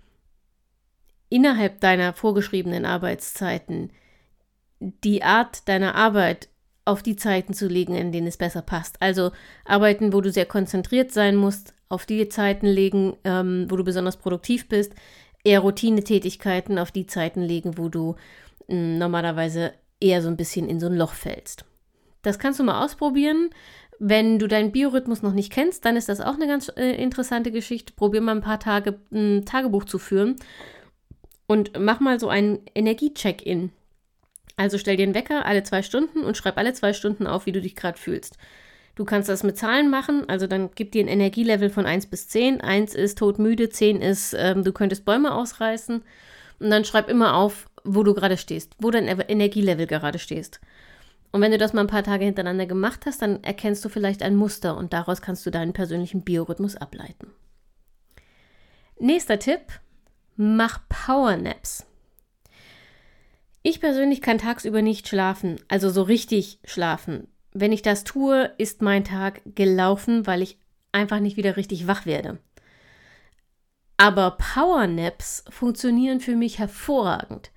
innerhalb 1.29 1.81
deiner 1.81 2.13
vorgeschriebenen 2.13 2.85
Arbeitszeiten 2.85 3.91
die 4.81 5.23
Art 5.23 5.69
deiner 5.69 5.95
Arbeit 5.95 6.49
auf 6.87 7.03
die 7.03 7.17
Zeiten 7.17 7.53
zu 7.53 7.67
legen, 7.69 7.95
in 7.95 8.13
denen 8.13 8.29
es 8.29 8.39
besser 8.39 8.63
passt. 8.63 9.03
Also 9.03 9.33
Arbeiten, 9.65 10.13
wo 10.13 10.23
du 10.23 10.31
sehr 10.31 10.47
konzentriert 10.47 11.13
sein 11.13 11.37
musst, 11.37 11.75
auf 11.89 12.07
die 12.07 12.29
Zeiten 12.29 12.67
legen, 12.67 13.17
ähm, 13.25 13.67
wo 13.69 13.77
du 13.77 13.85
besonders 13.85 14.17
produktiv 14.17 14.69
bist, 14.69 14.95
eher 15.45 15.61
Routinetätigkeiten 15.61 16.79
auf 16.79 16.91
die 16.91 17.07
Zeiten 17.07 17.43
legen, 17.43 17.77
wo 17.77 17.89
du 17.89 18.15
mh, 18.69 18.75
hm, 18.75 18.99
normalerweise 18.99 19.75
eher 20.01 20.23
so 20.23 20.29
ein 20.29 20.37
bisschen 20.37 20.69
in 20.69 20.81
so 20.81 20.87
ein 20.87 20.97
Loch 20.97 21.13
fällst. 21.13 21.65
Das 22.23 22.39
kannst 22.39 22.61
du 22.61 22.65
mal 22.65 22.85
ausprobieren. 22.85 23.51
Wenn 23.99 24.39
du 24.39 24.47
deinen 24.47 24.73
Biorhythmus 24.73 25.23
noch 25.23 25.33
nicht 25.33 25.53
kennst, 25.53 25.85
dann 25.85 25.97
ist 25.97 26.09
das 26.09 26.21
auch 26.21 26.35
eine 26.35 26.47
ganz 26.47 26.71
äh, 26.77 27.03
interessante 27.03 27.51
Geschichte. 27.51 27.95
Probier 27.95 28.21
mal 28.21 28.37
ein 28.37 28.43
paar 28.43 28.61
Tage 28.61 28.99
ein 29.13 29.45
Tagebuch 29.45 29.85
zu 29.85 29.99
führen 29.99 30.37
und 31.47 31.73
mach 31.79 32.01
mal 32.01 32.21
so 32.21 32.29
einen 32.29 32.61
Energie-Check-In. 32.75 33.71
Also 34.57 34.79
stell 34.79 34.97
dir 34.97 35.03
einen 35.03 35.15
Wecker 35.15 35.45
alle 35.45 35.63
zwei 35.63 35.83
Stunden 35.83 36.21
und 36.21 36.37
schreib 36.37 36.57
alle 36.57 36.73
zwei 36.73 36.93
Stunden 36.93 37.27
auf, 37.27 37.47
wie 37.47 37.53
du 37.53 37.61
dich 37.61 37.77
gerade 37.77 37.99
fühlst. 37.99 38.39
Du 38.95 39.05
kannst 39.05 39.29
das 39.29 39.43
mit 39.43 39.59
Zahlen 39.59 39.91
machen, 39.91 40.27
also 40.29 40.47
dann 40.47 40.71
gib 40.75 40.93
dir 40.93 41.05
ein 41.05 41.09
Energielevel 41.09 41.69
von 41.69 41.85
1 41.85 42.07
bis 42.07 42.29
10. 42.29 42.63
1 42.63 42.95
ist 42.95 43.19
todmüde, 43.19 43.69
10 43.69 44.01
ist, 44.01 44.35
ähm, 44.39 44.65
du 44.65 44.73
könntest 44.73 45.05
Bäume 45.05 45.35
ausreißen. 45.35 46.03
Und 46.59 46.71
dann 46.71 46.87
schreib 46.87 47.11
immer 47.11 47.35
auf, 47.35 47.69
wo 47.85 48.03
du 48.03 48.15
gerade 48.15 48.39
stehst, 48.39 48.75
wo 48.79 48.91
dein 48.91 49.07
Energielevel 49.07 49.87
gerade 49.87 50.19
stehst. 50.19 50.61
Und 51.31 51.43
wenn 51.43 51.53
du 51.53 51.59
das 51.59 51.75
mal 51.75 51.83
ein 51.83 51.87
paar 51.89 52.03
Tage 52.03 52.25
hintereinander 52.25 52.65
gemacht 52.65 53.05
hast, 53.05 53.21
dann 53.21 53.45
erkennst 53.45 53.85
du 53.85 53.91
vielleicht 53.91 54.23
ein 54.23 54.37
Muster 54.37 54.75
und 54.75 54.95
daraus 54.95 55.21
kannst 55.21 55.45
du 55.45 55.51
deinen 55.51 55.75
persönlichen 55.75 56.23
Biorhythmus 56.23 56.77
ableiten. 56.77 57.31
Nächster 58.99 59.39
Tipp: 59.39 59.61
Mach 60.37 60.81
Powernaps. 60.89 61.85
Ich 63.69 63.81
persönlich 63.81 64.23
kann 64.23 64.39
tagsüber 64.39 64.81
nicht 64.81 65.09
schlafen, 65.09 65.57
also 65.67 65.91
so 65.91 66.03
richtig 66.03 66.61
schlafen. 66.65 67.27
Wenn 67.53 67.73
ich 67.73 67.83
das 67.83 68.05
tue, 68.05 68.53
ist 68.59 68.81
mein 68.81 69.03
Tag 69.03 69.41
gelaufen, 69.57 70.25
weil 70.25 70.41
ich 70.41 70.61
einfach 70.93 71.19
nicht 71.19 71.37
wieder 71.37 71.57
richtig 71.57 71.89
wach 71.89 72.07
werde. 72.07 72.39
Aber 73.97 74.39
Powernaps 74.39 75.43
funktionieren 75.51 76.21
für 76.21 76.37
mich 76.37 76.61
hervorragend. 76.61 77.51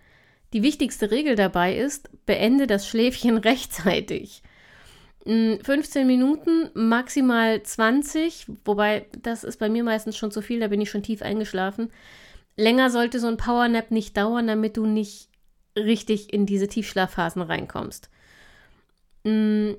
Die 0.52 0.64
wichtigste 0.64 1.12
Regel 1.12 1.36
dabei 1.36 1.78
ist, 1.78 2.10
beende 2.26 2.66
das 2.66 2.88
Schläfchen 2.88 3.38
rechtzeitig. 3.50 4.42
15 5.26 5.62
hm, 6.02 6.08
Minuten, 6.08 6.72
maximal 6.74 7.62
20, 7.62 8.48
wobei 8.66 9.06
das 9.22 9.44
ist 9.44 9.58
bei 9.58 9.70
mir 9.70 9.84
meistens 9.84 10.18
schon 10.18 10.32
zu 10.32 10.42
viel, 10.42 10.60
da 10.60 10.70
bin 10.70 10.82
ich 10.82 10.90
schon 10.90 11.04
tief 11.04 11.22
eingeschlafen. 11.22 11.92
Länger 12.58 12.90
sollte 12.90 13.20
so 13.20 13.28
ein 13.28 13.38
Powernap 13.38 13.92
nicht 13.92 14.18
dauern, 14.18 14.48
damit 14.48 14.76
du 14.76 14.88
nicht 14.88 15.29
richtig 15.80 16.34
in 16.34 16.46
diese 16.46 16.68
Tiefschlafphasen 16.68 17.42
reinkommst. 17.42 18.10
Hm, 19.26 19.78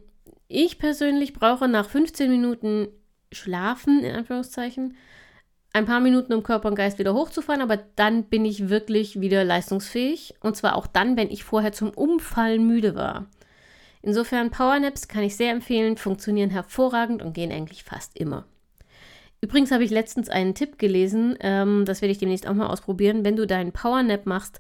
ich 0.49 0.78
persönlich 0.78 1.33
brauche 1.33 1.69
nach 1.69 1.88
15 1.88 2.30
Minuten 2.30 2.88
Schlafen, 3.33 4.02
in 4.02 4.14
Anführungszeichen, 4.14 4.97
ein 5.73 5.87
paar 5.87 6.00
Minuten, 6.00 6.33
um 6.33 6.42
Körper 6.42 6.69
und 6.69 6.75
Geist 6.75 6.99
wieder 6.99 7.14
hochzufahren, 7.14 7.62
aber 7.62 7.78
dann 7.95 8.25
bin 8.25 8.45
ich 8.45 8.69
wirklich 8.69 9.21
wieder 9.21 9.45
leistungsfähig. 9.45 10.35
Und 10.40 10.57
zwar 10.57 10.75
auch 10.75 10.88
dann, 10.88 11.16
wenn 11.16 11.30
ich 11.30 11.45
vorher 11.45 11.73
zum 11.73 11.90
Umfallen 11.90 12.66
müde 12.66 12.97
war. 12.97 13.26
Insofern 14.02 14.50
Powernaps 14.50 15.07
kann 15.07 15.23
ich 15.23 15.37
sehr 15.37 15.52
empfehlen, 15.52 15.97
funktionieren 15.97 16.50
hervorragend 16.50 17.23
und 17.23 17.35
gehen 17.35 17.52
eigentlich 17.52 17.85
fast 17.85 18.19
immer. 18.19 18.47
Übrigens 19.42 19.71
habe 19.71 19.85
ich 19.85 19.90
letztens 19.90 20.28
einen 20.28 20.54
Tipp 20.54 20.78
gelesen, 20.78 21.37
ähm, 21.40 21.85
das 21.87 22.02
werde 22.02 22.12
ich 22.12 22.19
demnächst 22.19 22.47
auch 22.47 22.54
mal 22.54 22.66
ausprobieren. 22.66 23.25
Wenn 23.25 23.37
du 23.37 23.47
deinen 23.47 23.73
Powernap 23.73 24.26
machst 24.26 24.59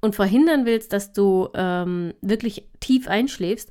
und 0.00 0.14
verhindern 0.14 0.66
willst, 0.66 0.92
dass 0.92 1.12
du 1.12 1.48
ähm, 1.54 2.14
wirklich 2.20 2.68
tief 2.80 3.08
einschläfst, 3.08 3.70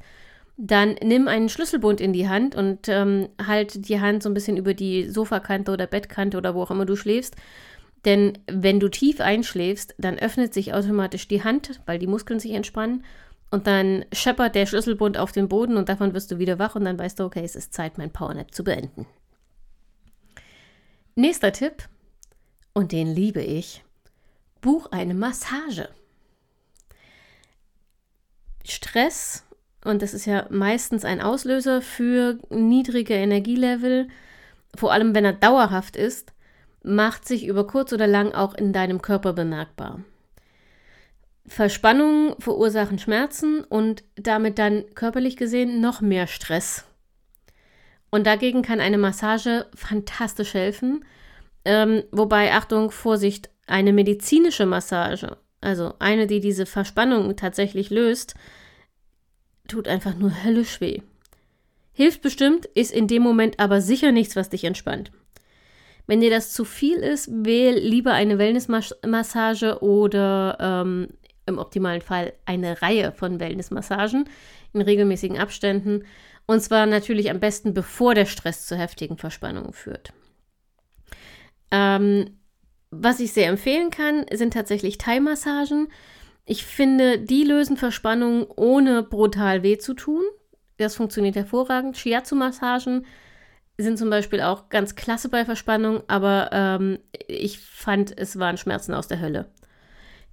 dann 0.58 0.96
nimm 1.02 1.28
einen 1.28 1.50
Schlüsselbund 1.50 2.02
in 2.02 2.12
die 2.12 2.28
Hand 2.28 2.54
und 2.54 2.90
ähm, 2.90 3.30
halt 3.46 3.88
die 3.88 4.02
Hand 4.02 4.24
so 4.24 4.30
ein 4.30 4.34
bisschen 4.34 4.58
über 4.58 4.74
die 4.74 5.10
Sofakante 5.10 5.72
oder 5.72 5.88
Bettkante 5.88 6.38
oder 6.38 6.54
wo 6.54 6.64
auch 6.64 6.72
immer 6.72 6.86
du 6.86 6.96
schläfst. 6.96 7.36
Denn 8.06 8.38
wenn 8.48 8.80
du 8.80 8.90
tief 8.90 9.22
einschläfst, 9.22 9.96
dann 9.98 10.20
öffnet 10.20 10.54
sich 10.54 10.74
automatisch 10.74 11.28
die 11.28 11.44
Hand, 11.44 11.82
weil 11.86 12.00
die 12.00 12.08
Muskeln 12.08 12.40
sich 12.40 12.52
entspannen. 12.52 13.04
Und 13.52 13.68
dann 13.68 14.06
scheppert 14.14 14.54
der 14.54 14.66
Schlüsselbund 14.66 15.18
auf 15.18 15.32
den 15.32 15.48
Boden 15.48 15.78
und 15.78 15.90
davon 15.90 16.14
wirst 16.14 16.30
du 16.32 16.38
wieder 16.40 16.60
wach 16.60 16.76
und 16.76 16.86
dann 16.86 17.00
weißt 17.00 17.20
du, 17.20 17.24
okay, 17.24 17.44
es 17.44 17.56
ist 17.56 17.74
Zeit, 17.74 17.98
mein 17.98 18.12
Powernap 18.12 18.54
zu 18.54 18.64
beenden. 18.64 19.08
Nächster 21.16 21.52
Tipp, 21.52 21.90
und 22.74 22.92
den 22.92 23.08
liebe 23.08 23.42
ich, 23.42 23.84
buch 24.62 24.92
eine 24.92 25.14
Massage. 25.14 25.90
Stress 28.72 29.46
und 29.84 30.02
das 30.02 30.14
ist 30.14 30.26
ja 30.26 30.46
meistens 30.50 31.06
ein 31.06 31.22
Auslöser 31.22 31.82
für 31.82 32.38
niedrige 32.50 33.14
Energielevel, 33.14 34.08
vor 34.76 34.92
allem 34.92 35.16
wenn 35.16 35.26
er 35.26 35.34
dauerhaft 35.34 35.96
ist, 35.96 36.34
macht 36.84 37.28
sich 37.28 37.46
über 37.46 37.66
kurz 37.68 37.94
oder 37.94 38.08
lang 38.08 38.34
auch 38.34 38.54
in 38.54 38.74
deinem 38.74 39.02
Körper 39.02 39.34
bemerkbar. 39.34 40.02
Verspannungen 41.46 42.36
verursachen 42.40 43.00
Schmerzen 43.00 43.64
und 43.64 44.04
damit 44.16 44.60
dann 44.60 44.86
körperlich 44.94 45.36
gesehen 45.36 45.82
noch 45.82 46.02
mehr 46.02 46.28
Stress. 46.28 46.86
Und 48.12 48.28
dagegen 48.28 48.62
kann 48.62 48.80
eine 48.80 48.98
Massage 48.98 49.68
fantastisch 49.76 50.54
helfen. 50.54 51.06
Ähm, 51.66 52.04
wobei, 52.12 52.54
Achtung, 52.54 52.92
Vorsicht, 52.92 53.50
eine 53.68 53.94
medizinische 53.94 54.66
Massage, 54.66 55.38
also 55.62 55.94
eine, 56.00 56.28
die 56.28 56.40
diese 56.40 56.66
Verspannung 56.66 57.36
tatsächlich 57.36 57.90
löst, 57.90 58.36
tut 59.70 59.88
einfach 59.88 60.16
nur 60.16 60.44
höllisch 60.44 60.82
weh. 60.82 61.02
Hilft 61.94 62.22
bestimmt, 62.22 62.66
ist 62.66 62.92
in 62.92 63.08
dem 63.08 63.22
Moment 63.22 63.60
aber 63.60 63.82
sicher 63.82 64.12
nichts, 64.12 64.36
was 64.36 64.50
dich 64.50 64.64
entspannt. 64.64 65.12
Wenn 66.08 66.22
dir 66.22 66.30
das 66.30 66.54
zu 66.54 66.66
viel 66.66 66.98
ist, 66.98 67.30
wähl 67.32 67.78
lieber 67.78 68.14
eine 68.14 68.38
Wellnessmassage 68.40 69.84
oder 69.84 70.58
ähm, 70.60 71.10
im 71.46 71.58
optimalen 71.58 72.02
Fall 72.02 72.34
eine 72.46 72.82
Reihe 72.82 73.12
von 73.12 73.40
Wellnessmassagen 73.40 74.26
in 74.74 74.82
regelmäßigen 74.82 75.38
Abständen. 75.38 76.06
Und 76.46 76.62
zwar 76.62 76.86
natürlich 76.86 77.30
am 77.30 77.40
besten, 77.40 77.74
bevor 77.74 78.16
der 78.16 78.26
Stress 78.26 78.66
zu 78.66 78.76
heftigen 78.76 79.18
Verspannungen 79.18 79.74
führt. 79.74 80.14
Ähm, 81.70 82.40
was 82.92 83.20
ich 83.20 83.34
sehr 83.34 83.50
empfehlen 83.50 83.92
kann, 83.92 84.26
sind 84.34 84.54
tatsächlich 84.54 84.98
Thai-Massagen. 84.98 85.90
Ich 86.52 86.66
finde, 86.66 87.20
die 87.20 87.44
lösen 87.44 87.78
Verspannungen 87.78 88.48
ohne 88.56 89.04
brutal 89.04 89.62
weh 89.62 89.78
zu 89.78 89.94
tun. 89.94 90.24
Das 90.78 90.96
funktioniert 90.96 91.36
hervorragend. 91.36 91.96
Shiatsu-Massagen 91.96 93.06
sind 93.78 94.00
zum 94.00 94.10
Beispiel 94.10 94.42
auch 94.42 94.70
ganz 94.70 94.96
klasse 94.96 95.30
bei 95.30 95.46
Verspannung, 95.46 96.02
aber 96.08 96.50
ähm, 96.52 96.98
ich 97.28 97.60
fand, 97.60 98.18
es 98.18 98.40
waren 98.40 98.58
Schmerzen 98.58 98.96
aus 98.96 99.08
der 99.08 99.22
Hölle. 99.22 99.52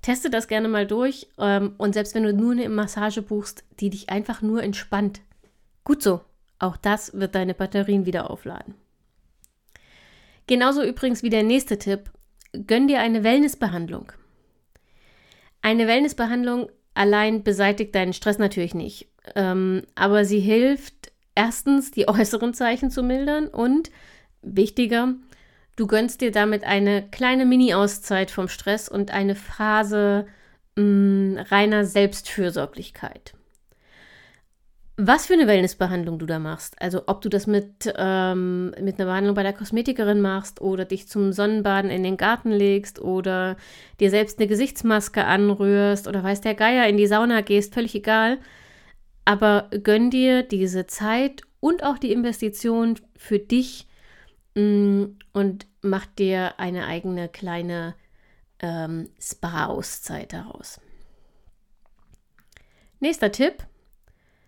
Teste 0.01 0.31
das 0.31 0.49
gerne 0.49 0.69
mal 0.69 0.87
durch 0.87 1.29
ähm, 1.37 1.75
und 1.77 1.93
selbst 1.93 2.15
wenn 2.15 2.23
du 2.23 2.33
nur 2.33 2.53
eine 2.53 2.71
Massage 2.71 3.21
buchst, 3.21 3.65
die 3.79 3.91
dich 3.91 4.09
einfach 4.09 4.41
nur 4.41 4.63
entspannt. 4.63 5.21
Gut 5.85 6.03
so, 6.03 6.23
auch 6.59 6.79
das 6.79 7.13
wird 7.13 7.35
deine 7.35 7.53
Batterien 7.53 8.07
wieder 8.07 8.31
aufladen. 8.31 8.73
Genauso 10.47 10.83
übrigens 10.83 11.23
wie 11.23 11.31
der 11.31 11.43
nächste 11.43 11.77
Tipp, 11.77 12.11
gönn 12.67 12.89
dir 12.89 13.01
eine 13.01 13.23
Wellnessbehandlung. 13.23 14.13
Eine 15.67 15.89
Wellnessbehandlung 15.89 16.71
allein 16.95 17.43
beseitigt 17.43 17.93
deinen 17.97 18.13
Stress 18.13 18.39
natürlich 18.39 18.73
nicht, 18.73 19.09
ähm, 19.35 19.83
aber 19.97 20.25
sie 20.25 20.39
hilft 20.39 21.11
erstens, 21.35 21.91
die 21.91 22.07
äußeren 22.09 22.55
Zeichen 22.55 22.89
zu 22.89 23.03
mildern 23.03 23.49
und 23.49 23.91
wichtiger, 24.43 25.15
du 25.75 25.89
gönnst 25.89 26.21
dir 26.21 26.31
damit 26.31 26.63
eine 26.63 27.11
kleine 27.11 27.47
Mini-Auszeit 27.47 28.31
vom 28.31 28.47
Stress 28.47 28.89
und 28.89 29.11
eine 29.11 29.35
Phase 29.35 30.29
mh, 30.77 30.85
mm, 30.85 31.39
reiner 31.51 31.85
Selbstfürsorglichkeit 31.85 33.35
was 34.99 35.27
für 35.27 35.35
eine 35.35 35.47
Wellnessbehandlung 35.47 36.19
du 36.19 36.25
da 36.25 36.39
machst. 36.39 36.81
Also 36.81 37.03
ob 37.07 37.21
du 37.21 37.29
das 37.29 37.47
mit, 37.47 37.93
ähm, 37.97 38.71
mit 38.81 38.99
einer 38.99 39.05
Behandlung 39.05 39.35
bei 39.35 39.43
der 39.43 39.53
Kosmetikerin 39.53 40.23
machst 40.23 40.63
oder 40.63 40.87
dich 40.87 41.07
zum 41.07 41.33
Sonnenbaden 41.33 41.91
in 41.91 42.03
den 42.03 42.17
Garten 42.17 42.51
legst 42.51 42.99
oder 42.99 43.57
dir 44.01 44.09
selbst 44.11 44.39
eine 44.39 44.49
Gesichtsmaske 44.49 45.25
anrührst 45.27 46.09
oder 46.09 46.23
weiß 46.23 46.41
der 46.41 46.55
Geier 46.55 46.89
in 46.89 46.97
die 46.97 47.07
Sauna 47.07 47.43
gehst, 47.43 47.75
völlig 47.75 47.95
egal. 47.95 48.39
Aber 49.27 49.69
gönn 49.83 50.11
dir 50.11 50.43
diese 50.43 50.87
Zeit 50.87 51.43
und 51.61 51.83
auch 51.83 51.99
die 51.99 52.13
Investition 52.13 52.99
für 53.17 53.39
dich 53.39 53.87
mh, 54.55 54.63
mm, 54.63 55.17
und 55.35 55.67
mach 55.83 56.07
dir 56.07 56.59
eine 56.59 56.87
eigene 56.87 57.29
kleine 57.29 57.95
ähm, 58.61 59.11
Spa-Auszeit 59.21 60.33
daraus. 60.33 60.81
Nächster 62.99 63.31
Tipp 63.31 63.67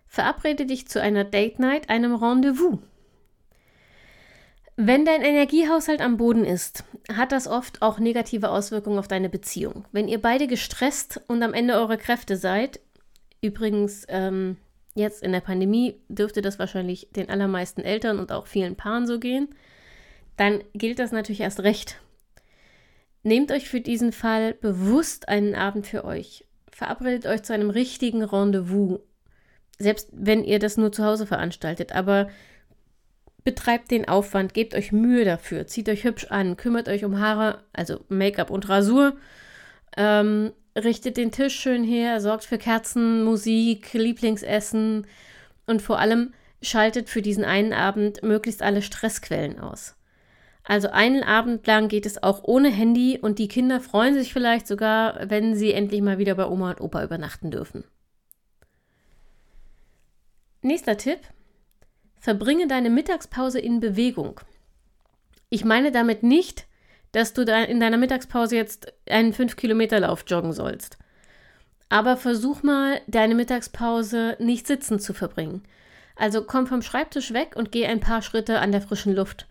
Verabrede 0.09 0.65
dich 0.65 0.87
zu 0.87 0.99
einer 0.99 1.23
Date 1.23 1.59
Night, 1.59 1.87
einem 1.89 2.15
Rendezvous. 2.15 2.79
Wenn 4.75 5.05
dein 5.05 5.21
Energiehaushalt 5.21 6.01
am 6.01 6.17
Boden 6.17 6.45
ist, 6.45 6.83
hat 7.13 7.31
das 7.31 7.47
oft 7.47 7.81
auch 7.83 7.99
negative 7.99 8.49
Auswirkungen 8.49 8.97
auf 8.97 9.07
deine 9.07 9.29
Beziehung. 9.29 9.85
Wenn 9.91 10.07
ihr 10.07 10.19
beide 10.19 10.47
gestresst 10.47 11.21
und 11.27 11.43
am 11.43 11.53
Ende 11.53 11.75
eurer 11.75 11.97
Kräfte 11.97 12.37
seid, 12.37 12.79
übrigens 13.41 14.05
ähm, 14.09 14.57
jetzt 14.95 15.21
in 15.21 15.31
der 15.31 15.41
Pandemie 15.41 16.01
dürfte 16.07 16.41
das 16.41 16.57
wahrscheinlich 16.57 17.09
den 17.11 17.29
allermeisten 17.29 17.81
Eltern 17.81 18.19
und 18.19 18.31
auch 18.31 18.47
vielen 18.47 18.75
Paaren 18.75 19.05
so 19.05 19.19
gehen, 19.19 19.49
dann 20.37 20.63
gilt 20.73 20.97
das 20.97 21.11
natürlich 21.11 21.41
erst 21.41 21.59
recht. 21.59 21.99
Nehmt 23.21 23.51
euch 23.51 23.69
für 23.69 23.81
diesen 23.81 24.11
Fall 24.11 24.53
bewusst 24.55 25.29
einen 25.29 25.53
Abend 25.53 25.85
für 25.85 26.03
euch. 26.03 26.45
Verabredet 26.71 27.25
euch 27.27 27.43
zu 27.43 27.53
einem 27.53 27.69
richtigen 27.69 28.23
Rendezvous 28.23 29.01
selbst 29.79 30.09
wenn 30.11 30.43
ihr 30.43 30.59
das 30.59 30.77
nur 30.77 30.91
zu 30.91 31.03
Hause 31.03 31.25
veranstaltet, 31.25 31.93
aber 31.93 32.29
betreibt 33.43 33.89
den 33.89 34.07
Aufwand, 34.07 34.53
gebt 34.53 34.75
euch 34.75 34.91
Mühe 34.91 35.25
dafür, 35.25 35.65
zieht 35.65 35.89
euch 35.89 36.03
hübsch 36.03 36.27
an, 36.29 36.57
kümmert 36.57 36.89
euch 36.89 37.05
um 37.05 37.19
Haare, 37.19 37.63
also 37.73 38.01
Make-up 38.09 38.51
und 38.51 38.67
Rasur, 38.67 39.15
ähm, 39.97 40.51
richtet 40.75 41.17
den 41.17 41.31
Tisch 41.31 41.55
schön 41.55 41.83
her, 41.83 42.21
sorgt 42.21 42.43
für 42.43 42.57
Kerzen, 42.57 43.23
Musik, 43.23 43.93
Lieblingsessen 43.93 45.07
und 45.65 45.81
vor 45.81 45.99
allem 45.99 46.33
schaltet 46.61 47.09
für 47.09 47.21
diesen 47.21 47.45
einen 47.45 47.73
Abend 47.73 48.21
möglichst 48.21 48.61
alle 48.61 48.81
Stressquellen 48.81 49.59
aus. 49.59 49.95
Also 50.63 50.89
einen 50.89 51.23
Abend 51.23 51.65
lang 51.65 51.87
geht 51.87 52.05
es 52.05 52.21
auch 52.21 52.43
ohne 52.43 52.69
Handy 52.69 53.17
und 53.19 53.39
die 53.39 53.47
Kinder 53.47 53.79
freuen 53.79 54.13
sich 54.13 54.33
vielleicht 54.33 54.67
sogar, 54.67 55.29
wenn 55.29 55.55
sie 55.55 55.73
endlich 55.73 56.01
mal 56.01 56.19
wieder 56.19 56.35
bei 56.35 56.45
Oma 56.45 56.71
und 56.71 56.81
Opa 56.81 57.03
übernachten 57.03 57.49
dürfen. 57.49 57.85
Nächster 60.61 60.97
Tipp. 60.97 61.19
Verbringe 62.17 62.67
deine 62.67 62.89
Mittagspause 62.89 63.59
in 63.59 63.79
Bewegung. 63.79 64.41
Ich 65.49 65.63
meine 65.63 65.93
damit 65.93 66.21
nicht, 66.21 66.67
dass 67.13 67.33
du 67.33 67.43
in 67.43 67.79
deiner 67.79 67.95
Mittagspause 67.95 68.57
jetzt 68.57 68.91
einen 69.09 69.33
5-Kilometer-Lauf 69.33 70.25
joggen 70.27 70.51
sollst. 70.51 70.97
Aber 71.87 72.17
versuch 72.17 72.61
mal, 72.61 72.99
deine 73.07 73.35
Mittagspause 73.35 74.35
nicht 74.39 74.67
sitzend 74.67 75.01
zu 75.01 75.13
verbringen. 75.13 75.63
Also 76.17 76.43
komm 76.43 76.67
vom 76.67 76.81
Schreibtisch 76.81 77.31
weg 77.31 77.55
und 77.55 77.71
geh 77.71 77.85
ein 77.85 78.01
paar 78.01 78.21
Schritte 78.21 78.59
an 78.59 78.73
der 78.73 78.81
frischen 78.81 79.15
Luft. 79.15 79.47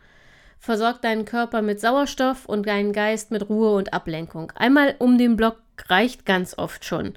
Versorg 0.59 1.01
deinen 1.01 1.25
Körper 1.25 1.63
mit 1.63 1.81
Sauerstoff 1.81 2.45
und 2.45 2.67
deinen 2.67 2.93
Geist 2.93 3.31
mit 3.31 3.49
Ruhe 3.49 3.75
und 3.75 3.95
Ablenkung. 3.95 4.53
Einmal 4.57 4.95
um 4.99 5.17
den 5.17 5.37
Block 5.37 5.57
reicht 5.87 6.27
ganz 6.27 6.59
oft 6.59 6.85
schon. 6.85 7.15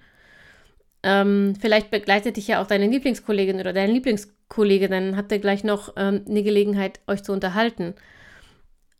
Ähm, 1.03 1.55
vielleicht 1.59 1.89
begleitet 1.89 2.37
dich 2.37 2.47
ja 2.47 2.61
auch 2.61 2.67
deine 2.67 2.87
Lieblingskollegin 2.87 3.59
oder 3.59 3.73
dein 3.73 3.91
Lieblingskollege, 3.91 4.87
dann 4.87 5.17
habt 5.17 5.31
ihr 5.31 5.39
gleich 5.39 5.63
noch 5.63 5.93
ähm, 5.97 6.25
eine 6.27 6.43
Gelegenheit, 6.43 6.99
euch 7.07 7.23
zu 7.23 7.31
unterhalten. 7.31 7.95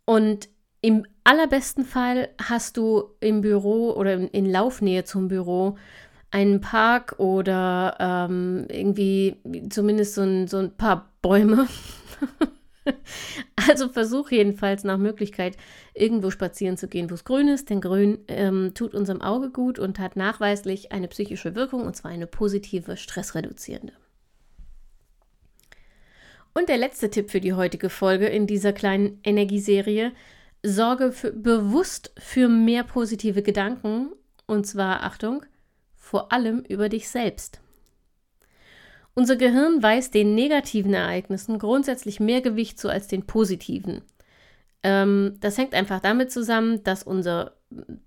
Und 0.05 0.50
im 0.81 1.05
allerbesten 1.24 1.86
Fall 1.86 2.29
hast 2.41 2.77
du 2.77 3.03
im 3.20 3.41
Büro 3.41 3.91
oder 3.91 4.13
in 4.34 4.50
Laufnähe 4.50 5.03
zum 5.03 5.27
Büro 5.27 5.77
einen 6.31 6.62
Park 6.62 7.15
oder 7.20 7.98
ähm, 8.00 8.65
irgendwie 8.70 9.38
zumindest 9.70 10.15
so 10.15 10.22
ein, 10.22 10.48
so 10.48 10.58
ein 10.58 10.75
paar 10.75 11.12
Bäume. 11.22 11.67
also 13.70 13.89
versuch 13.89 14.31
jedenfalls 14.31 14.84
nach 14.84 14.98
Möglichkeit 14.98 15.55
irgendwo 15.93 16.31
spazieren 16.31 16.77
zu 16.77 16.88
gehen, 16.88 17.10
wo 17.10 17.15
es 17.15 17.25
grün 17.25 17.48
ist, 17.48 17.69
denn 17.69 17.81
grün 17.81 18.19
ähm, 18.27 18.74
tut 18.74 18.93
unserem 18.93 19.21
Auge 19.21 19.50
gut 19.50 19.79
und 19.79 20.00
hat 20.00 20.15
nachweislich 20.15 20.91
eine 20.91 21.07
psychische 21.07 21.55
Wirkung 21.55 21.86
und 21.86 21.95
zwar 21.95 22.12
eine 22.12 22.27
positive, 22.27 22.98
stressreduzierende. 22.98 23.93
Und 26.53 26.69
der 26.69 26.77
letzte 26.77 27.10
Tipp 27.10 27.31
für 27.31 27.41
die 27.41 27.53
heutige 27.53 27.89
Folge 27.89 28.27
in 28.27 28.48
dieser 28.48 28.74
kleinen 28.74 29.19
Energieserie, 29.24 30.12
sorge 30.63 31.12
für, 31.12 31.31
bewusst 31.31 32.13
für 32.17 32.50
mehr 32.50 32.83
positive 32.83 33.41
Gedanken 33.41 34.10
und 34.48 34.67
zwar, 34.67 35.03
Achtung, 35.03 35.45
vor 35.95 36.31
allem 36.31 36.60
über 36.67 36.89
dich 36.89 37.10
selbst. 37.10 37.62
Unser 39.13 39.36
Gehirn 39.36 39.83
weist 39.83 40.13
den 40.13 40.36
negativen 40.36 40.93
Ereignissen 40.93 41.60
grundsätzlich 41.60 42.19
mehr 42.19 42.41
Gewicht 42.41 42.79
zu 42.79 42.89
als 42.89 43.07
den 43.07 43.25
positiven. 43.25 44.01
Ähm, 44.83 45.38
das 45.39 45.57
hängt 45.57 45.73
einfach 45.73 46.00
damit 46.00 46.31
zusammen, 46.31 46.83
dass 46.83 47.03
unser, 47.03 47.53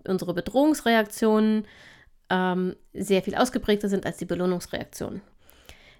unsere 0.06 0.34
Bedrohungsreaktionen 0.34 1.66
ähm, 2.30 2.76
sehr 2.92 3.22
viel 3.22 3.34
ausgeprägter 3.34 3.88
sind 3.88 4.06
als 4.06 4.16
die 4.16 4.24
Belohnungsreaktionen. 4.24 5.20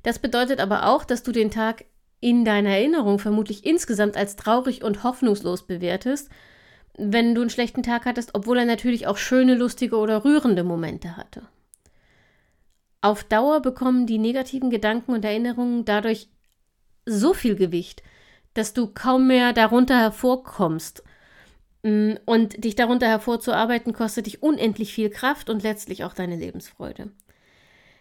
Das 0.03 0.19
bedeutet 0.19 0.61
aber 0.61 0.87
auch, 0.87 1.05
dass 1.05 1.23
du 1.23 1.33
den 1.33 1.51
Tag 1.51 1.85
in 2.21 2.45
deiner 2.45 2.71
Erinnerung 2.71 3.19
vermutlich 3.19 3.67
insgesamt 3.67 4.17
als 4.17 4.37
traurig 4.37 4.83
und 4.83 5.03
hoffnungslos 5.03 5.67
bewertest, 5.67 6.31
wenn 6.97 7.35
du 7.35 7.41
einen 7.41 7.51
schlechten 7.51 7.83
Tag 7.83 8.07
hattest, 8.07 8.35
obwohl 8.35 8.59
er 8.59 8.65
natürlich 8.65 9.07
auch 9.07 9.17
schöne, 9.17 9.55
lustige 9.55 9.97
oder 9.97 10.25
rührende 10.25 10.65
Momente 10.65 11.17
hatte. 11.17 11.43
Auf 13.01 13.25
Dauer 13.25 13.61
bekommen 13.61 14.07
die 14.07 14.19
negativen 14.19 14.71
Gedanken 14.71 15.13
und 15.13 15.25
Erinnerungen 15.25 15.85
dadurch 15.85 16.29
so 17.05 17.35
viel 17.35 17.57
Gewicht, 17.57 18.03
dass 18.55 18.73
du 18.73 18.87
kaum 18.87 19.27
mehr 19.27 19.53
darunter 19.53 19.99
hervorkommst. 19.99 21.03
Mm, 21.83 22.15
und 22.25 22.65
dich 22.65 22.75
darunter 22.75 23.07
hervorzuarbeiten, 23.07 23.93
kostet 23.93 24.27
dich 24.27 24.43
unendlich 24.43 24.93
viel 24.95 25.11
Kraft 25.11 25.51
und 25.51 25.63
letztlich 25.63 26.05
auch 26.05 26.15
deine 26.15 26.37
Lebensfreude. 26.37 27.11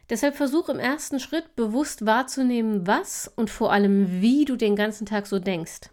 Deshalb 0.10 0.36
versuch 0.36 0.70
im 0.70 0.80
ersten 0.80 1.20
Schritt 1.20 1.56
bewusst 1.56 2.06
wahrzunehmen, 2.06 2.88
was 2.88 3.32
und 3.36 3.50
vor 3.50 3.72
allem 3.72 4.22
wie 4.22 4.46
du 4.46 4.56
den 4.56 4.76
ganzen 4.76 5.06
Tag 5.06 5.28
so 5.28 5.40
denkst. 5.40 5.90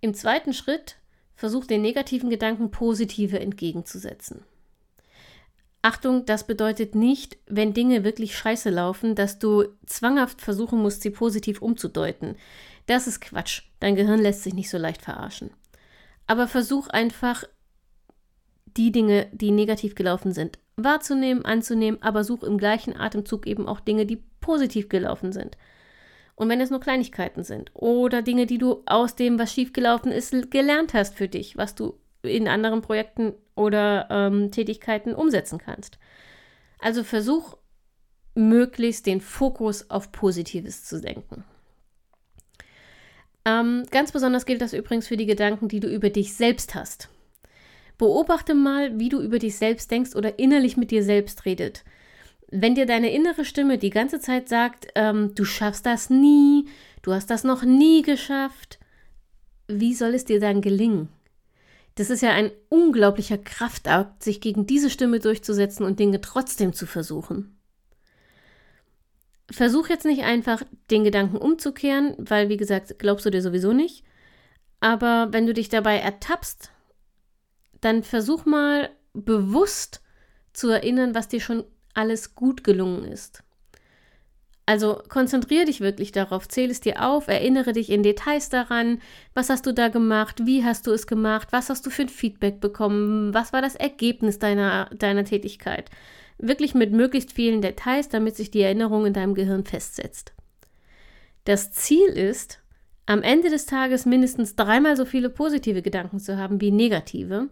Im 0.00 0.14
zweiten 0.14 0.52
Schritt 0.52 0.96
versuch 1.34 1.66
den 1.66 1.82
negativen 1.82 2.30
Gedanken 2.30 2.70
positive 2.70 3.40
entgegenzusetzen. 3.40 4.44
Achtung, 5.82 6.24
das 6.24 6.46
bedeutet 6.46 6.94
nicht, 6.94 7.36
wenn 7.46 7.74
Dinge 7.74 8.04
wirklich 8.04 8.36
scheiße 8.38 8.70
laufen, 8.70 9.14
dass 9.14 9.38
du 9.38 9.64
zwanghaft 9.84 10.40
versuchen 10.40 10.80
musst, 10.80 11.02
sie 11.02 11.10
positiv 11.10 11.60
umzudeuten. 11.60 12.36
Das 12.86 13.06
ist 13.06 13.20
Quatsch. 13.20 13.62
Dein 13.80 13.96
Gehirn 13.96 14.20
lässt 14.20 14.42
sich 14.42 14.54
nicht 14.54 14.70
so 14.70 14.78
leicht 14.78 15.02
verarschen. 15.02 15.50
Aber 16.26 16.48
versuch 16.48 16.88
einfach, 16.88 17.44
die 18.66 18.92
Dinge, 18.92 19.28
die 19.32 19.50
negativ 19.50 19.94
gelaufen 19.94 20.32
sind, 20.32 20.58
wahrzunehmen, 20.76 21.44
anzunehmen, 21.44 22.02
aber 22.02 22.24
such 22.24 22.42
im 22.42 22.58
gleichen 22.58 22.98
Atemzug 22.98 23.46
eben 23.46 23.68
auch 23.68 23.80
Dinge, 23.80 24.06
die 24.06 24.22
positiv 24.40 24.88
gelaufen 24.88 25.32
sind. 25.32 25.56
Und 26.36 26.48
wenn 26.48 26.60
es 26.60 26.70
nur 26.70 26.80
Kleinigkeiten 26.80 27.44
sind 27.44 27.70
oder 27.74 28.20
Dinge, 28.20 28.46
die 28.46 28.58
du 28.58 28.82
aus 28.86 29.14
dem, 29.14 29.38
was 29.38 29.52
schiefgelaufen 29.52 30.10
ist, 30.10 30.50
gelernt 30.50 30.92
hast 30.92 31.14
für 31.14 31.28
dich, 31.28 31.56
was 31.56 31.74
du 31.76 31.94
in 32.22 32.48
anderen 32.48 32.82
Projekten 32.82 33.34
oder 33.54 34.08
ähm, 34.10 34.50
Tätigkeiten 34.50 35.14
umsetzen 35.14 35.58
kannst. 35.58 35.98
Also 36.80 37.04
versuch 37.04 37.56
möglichst 38.34 39.06
den 39.06 39.20
Fokus 39.20 39.90
auf 39.90 40.10
Positives 40.10 40.84
zu 40.84 40.98
senken. 40.98 41.44
Ähm, 43.44 43.84
ganz 43.90 44.12
besonders 44.12 44.46
gilt 44.46 44.62
das 44.62 44.72
übrigens 44.72 45.06
für 45.06 45.16
die 45.16 45.26
Gedanken, 45.26 45.68
die 45.68 45.80
du 45.80 45.88
über 45.88 46.10
dich 46.10 46.34
selbst 46.34 46.74
hast. 46.74 47.08
Beobachte 47.98 48.54
mal, 48.54 48.98
wie 48.98 49.08
du 49.08 49.20
über 49.20 49.38
dich 49.38 49.56
selbst 49.56 49.90
denkst 49.90 50.16
oder 50.16 50.38
innerlich 50.38 50.76
mit 50.76 50.90
dir 50.90 51.04
selbst 51.04 51.44
redet. 51.44 51.84
Wenn 52.50 52.74
dir 52.74 52.86
deine 52.86 53.12
innere 53.12 53.44
Stimme 53.44 53.78
die 53.78 53.90
ganze 53.90 54.20
Zeit 54.20 54.48
sagt, 54.48 54.88
ähm, 54.94 55.34
du 55.34 55.44
schaffst 55.44 55.86
das 55.86 56.10
nie, 56.10 56.66
du 57.02 57.12
hast 57.12 57.30
das 57.30 57.44
noch 57.44 57.62
nie 57.64 58.02
geschafft, 58.02 58.78
wie 59.66 59.94
soll 59.94 60.14
es 60.14 60.24
dir 60.24 60.40
dann 60.40 60.60
gelingen? 60.60 61.08
Das 61.96 62.10
ist 62.10 62.22
ja 62.22 62.30
ein 62.30 62.50
unglaublicher 62.68 63.38
Kraftakt, 63.38 64.22
sich 64.22 64.40
gegen 64.40 64.66
diese 64.66 64.90
Stimme 64.90 65.20
durchzusetzen 65.20 65.84
und 65.84 66.00
Dinge 66.00 66.20
trotzdem 66.20 66.72
zu 66.72 66.86
versuchen. 66.86 67.56
Versuch 69.50 69.88
jetzt 69.88 70.06
nicht 70.06 70.22
einfach, 70.22 70.62
den 70.90 71.04
Gedanken 71.04 71.36
umzukehren, 71.36 72.14
weil, 72.18 72.48
wie 72.48 72.56
gesagt, 72.56 72.98
glaubst 72.98 73.26
du 73.26 73.30
dir 73.30 73.42
sowieso 73.42 73.72
nicht. 73.72 74.04
Aber 74.80 75.28
wenn 75.32 75.46
du 75.46 75.54
dich 75.54 75.68
dabei 75.68 75.98
ertappst, 75.98 76.70
dann 77.80 78.02
versuch 78.02 78.46
mal 78.46 78.90
bewusst 79.12 80.02
zu 80.52 80.68
erinnern, 80.68 81.14
was 81.14 81.28
dir 81.28 81.40
schon 81.40 81.64
alles 81.94 82.34
gut 82.34 82.64
gelungen 82.64 83.04
ist. 83.04 83.42
Also 84.66 85.02
konzentriere 85.10 85.66
dich 85.66 85.80
wirklich 85.80 86.10
darauf, 86.10 86.48
zähle 86.48 86.70
es 86.70 86.80
dir 86.80 87.02
auf, 87.06 87.28
erinnere 87.28 87.72
dich 87.72 87.90
in 87.90 88.02
Details 88.02 88.48
daran, 88.48 89.00
was 89.34 89.50
hast 89.50 89.66
du 89.66 89.74
da 89.74 89.88
gemacht, 89.88 90.46
wie 90.46 90.64
hast 90.64 90.86
du 90.86 90.92
es 90.92 91.06
gemacht, 91.06 91.48
was 91.50 91.68
hast 91.68 91.84
du 91.84 91.90
für 91.90 92.02
ein 92.02 92.08
Feedback 92.08 92.60
bekommen, 92.60 93.34
was 93.34 93.52
war 93.52 93.60
das 93.60 93.74
Ergebnis 93.74 94.38
deiner, 94.38 94.86
deiner 94.86 95.24
Tätigkeit. 95.24 95.90
Wirklich 96.38 96.74
mit 96.74 96.92
möglichst 96.92 97.32
vielen 97.32 97.62
Details, 97.62 98.08
damit 98.08 98.36
sich 98.36 98.50
die 98.50 98.62
Erinnerung 98.62 99.06
in 99.06 99.12
deinem 99.12 99.34
Gehirn 99.34 99.64
festsetzt. 99.64 100.32
Das 101.44 101.72
Ziel 101.72 102.08
ist, 102.08 102.60
am 103.06 103.22
Ende 103.22 103.50
des 103.50 103.66
Tages 103.66 104.06
mindestens 104.06 104.56
dreimal 104.56 104.96
so 104.96 105.04
viele 105.04 105.28
positive 105.28 105.82
Gedanken 105.82 106.18
zu 106.18 106.38
haben 106.38 106.60
wie 106.60 106.70
negative, 106.70 107.48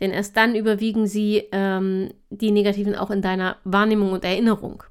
denn 0.00 0.10
erst 0.10 0.36
dann 0.36 0.56
überwiegen 0.56 1.06
sie 1.06 1.44
ähm, 1.52 2.10
die 2.30 2.50
negativen 2.50 2.96
auch 2.96 3.10
in 3.10 3.22
deiner 3.22 3.56
Wahrnehmung 3.64 4.12
und 4.12 4.24
Erinnerung. 4.24 4.82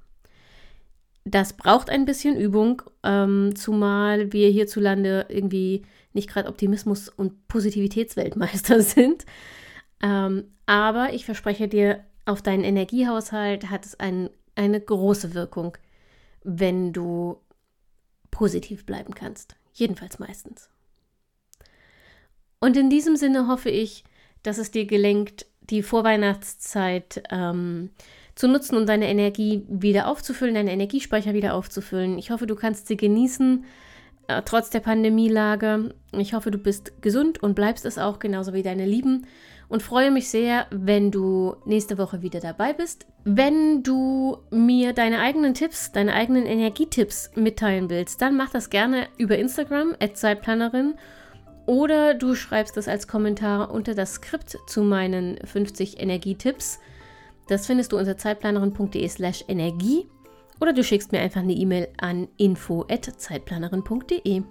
Das 1.26 1.54
braucht 1.54 1.90
ein 1.90 2.06
bisschen 2.06 2.38
Übung, 2.38 2.82
ähm, 3.04 3.56
zumal 3.56 4.32
wir 4.32 4.50
hierzulande 4.50 5.26
irgendwie 5.28 5.82
nicht 6.14 6.30
gerade 6.30 6.48
Optimismus- 6.48 7.10
und 7.10 7.48
Positivitätsweltmeister 7.48 8.82
sind. 8.82 9.26
Ähm, 10.02 10.46
aber 10.66 11.14
ich 11.14 11.26
verspreche 11.26 11.68
dir, 11.68 12.04
auf 12.26 12.42
deinen 12.42 12.64
Energiehaushalt 12.64 13.70
hat 13.70 13.86
es 13.86 14.00
ein, 14.00 14.30
eine 14.56 14.82
große 14.82 15.34
Wirkung, 15.34 15.78
wenn 16.44 16.94
du 16.94 17.38
positiv 18.32 18.86
bleiben 18.86 19.14
kannst. 19.14 19.56
Jedenfalls 19.74 20.20
meistens. 20.20 20.70
Und 22.60 22.78
in 22.78 22.90
diesem 22.90 23.16
Sinne 23.16 23.48
hoffe 23.48 23.70
ich, 23.70 24.04
dass 24.44 24.58
es 24.58 24.72
dir 24.72 24.86
gelingt, 24.86 25.46
die 25.62 25.84
Vorweihnachtszeit 25.84 27.24
ähm, 27.32 27.92
zu 28.36 28.48
nutzen, 28.48 28.76
um 28.76 28.86
deine 28.86 29.08
Energie 29.08 29.64
wieder 29.68 30.08
aufzufüllen, 30.08 30.56
deine 30.56 30.72
Energiespeicher 30.72 31.34
wieder 31.34 31.54
aufzufüllen. 31.54 32.18
Ich 32.18 32.32
hoffe, 32.32 32.48
du 32.48 32.56
kannst 32.56 32.88
sie 32.88 32.98
genießen, 32.98 33.66
äh, 34.28 34.42
trotz 34.44 34.70
der 34.70 34.82
Pandemielage. 34.82 35.94
Ich 36.12 36.34
hoffe, 36.34 36.52
du 36.52 36.58
bist 36.58 37.02
gesund 37.02 37.42
und 37.42 37.56
bleibst 37.56 37.86
es 37.86 37.98
auch, 37.98 38.20
genauso 38.20 38.54
wie 38.54 38.64
deine 38.64 38.86
Lieben. 38.86 39.26
Und 39.67 39.82
freue 39.82 40.12
mich 40.12 40.30
sehr, 40.30 40.67
wenn 40.69 41.12
du 41.12 41.56
nächste 41.65 41.97
Woche 41.97 42.21
wieder 42.21 42.39
dabei 42.39 42.73
bist. 42.73 43.08
Wenn 43.23 43.82
du 43.82 44.38
mir 44.51 44.93
deine 44.93 45.19
eigenen 45.19 45.54
Tipps, 45.54 45.91
deine 45.91 46.13
eigenen 46.13 46.45
Energietipps 46.45 47.32
mitteilen 47.36 47.89
willst, 47.89 48.21
dann 48.21 48.38
mach 48.38 48.51
das 48.51 48.69
gerne 48.69 49.08
über 49.17 49.38
Instagram, 49.38 49.95
Zeitplanerin. 50.13 50.95
Oder 51.65 52.13
du 52.13 52.36
schreibst 52.36 52.78
das 52.78 52.88
als 52.88 53.08
Kommentar 53.08 53.71
unter 53.71 53.95
das 53.95 54.15
Skript 54.15 54.58
zu 54.67 54.84
meinen 54.84 55.39
50 55.43 55.99
Energietipps. 55.99 56.80
Das 57.47 57.65
findest 57.65 57.91
du 57.91 57.97
unter 57.97 58.17
zeitplanerin.de 58.17 59.08
slash 59.08 59.43
Energie 59.47 60.08
oder 60.60 60.73
du 60.73 60.84
schickst 60.84 61.12
mir 61.12 61.19
einfach 61.19 61.41
eine 61.41 61.54
E-Mail 61.54 61.89
an 61.97 62.28
info.zeitplanerin.de. 62.38 64.43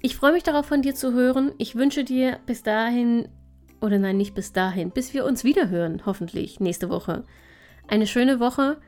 Ich 0.00 0.16
freue 0.16 0.32
mich 0.32 0.42
darauf, 0.42 0.66
von 0.66 0.82
dir 0.82 0.94
zu 0.94 1.12
hören. 1.12 1.52
Ich 1.58 1.74
wünsche 1.74 2.04
dir 2.04 2.38
bis 2.46 2.62
dahin, 2.62 3.28
oder 3.86 3.98
nein, 3.98 4.16
nicht 4.16 4.34
bis 4.34 4.52
dahin, 4.52 4.90
bis 4.90 5.14
wir 5.14 5.24
uns 5.24 5.44
wieder 5.44 5.70
hören, 5.70 6.02
hoffentlich 6.04 6.60
nächste 6.60 6.90
Woche. 6.90 7.24
eine 7.88 8.06
schöne 8.06 8.40
Woche, 8.40 8.78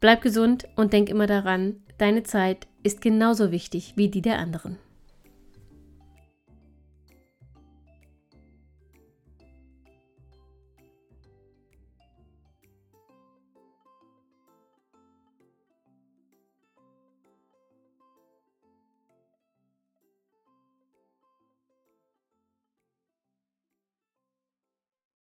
bleib 0.00 0.20
gesund 0.20 0.66
und 0.76 0.92
denk 0.92 1.08
immer 1.08 1.26
daran, 1.26 1.76
deine 1.98 2.24
Zeit 2.24 2.66
ist 2.82 3.00
genauso 3.00 3.50
wichtig 3.52 3.94
wie 3.96 4.08
die 4.08 4.22
der 4.22 4.38
anderen. 4.38 4.76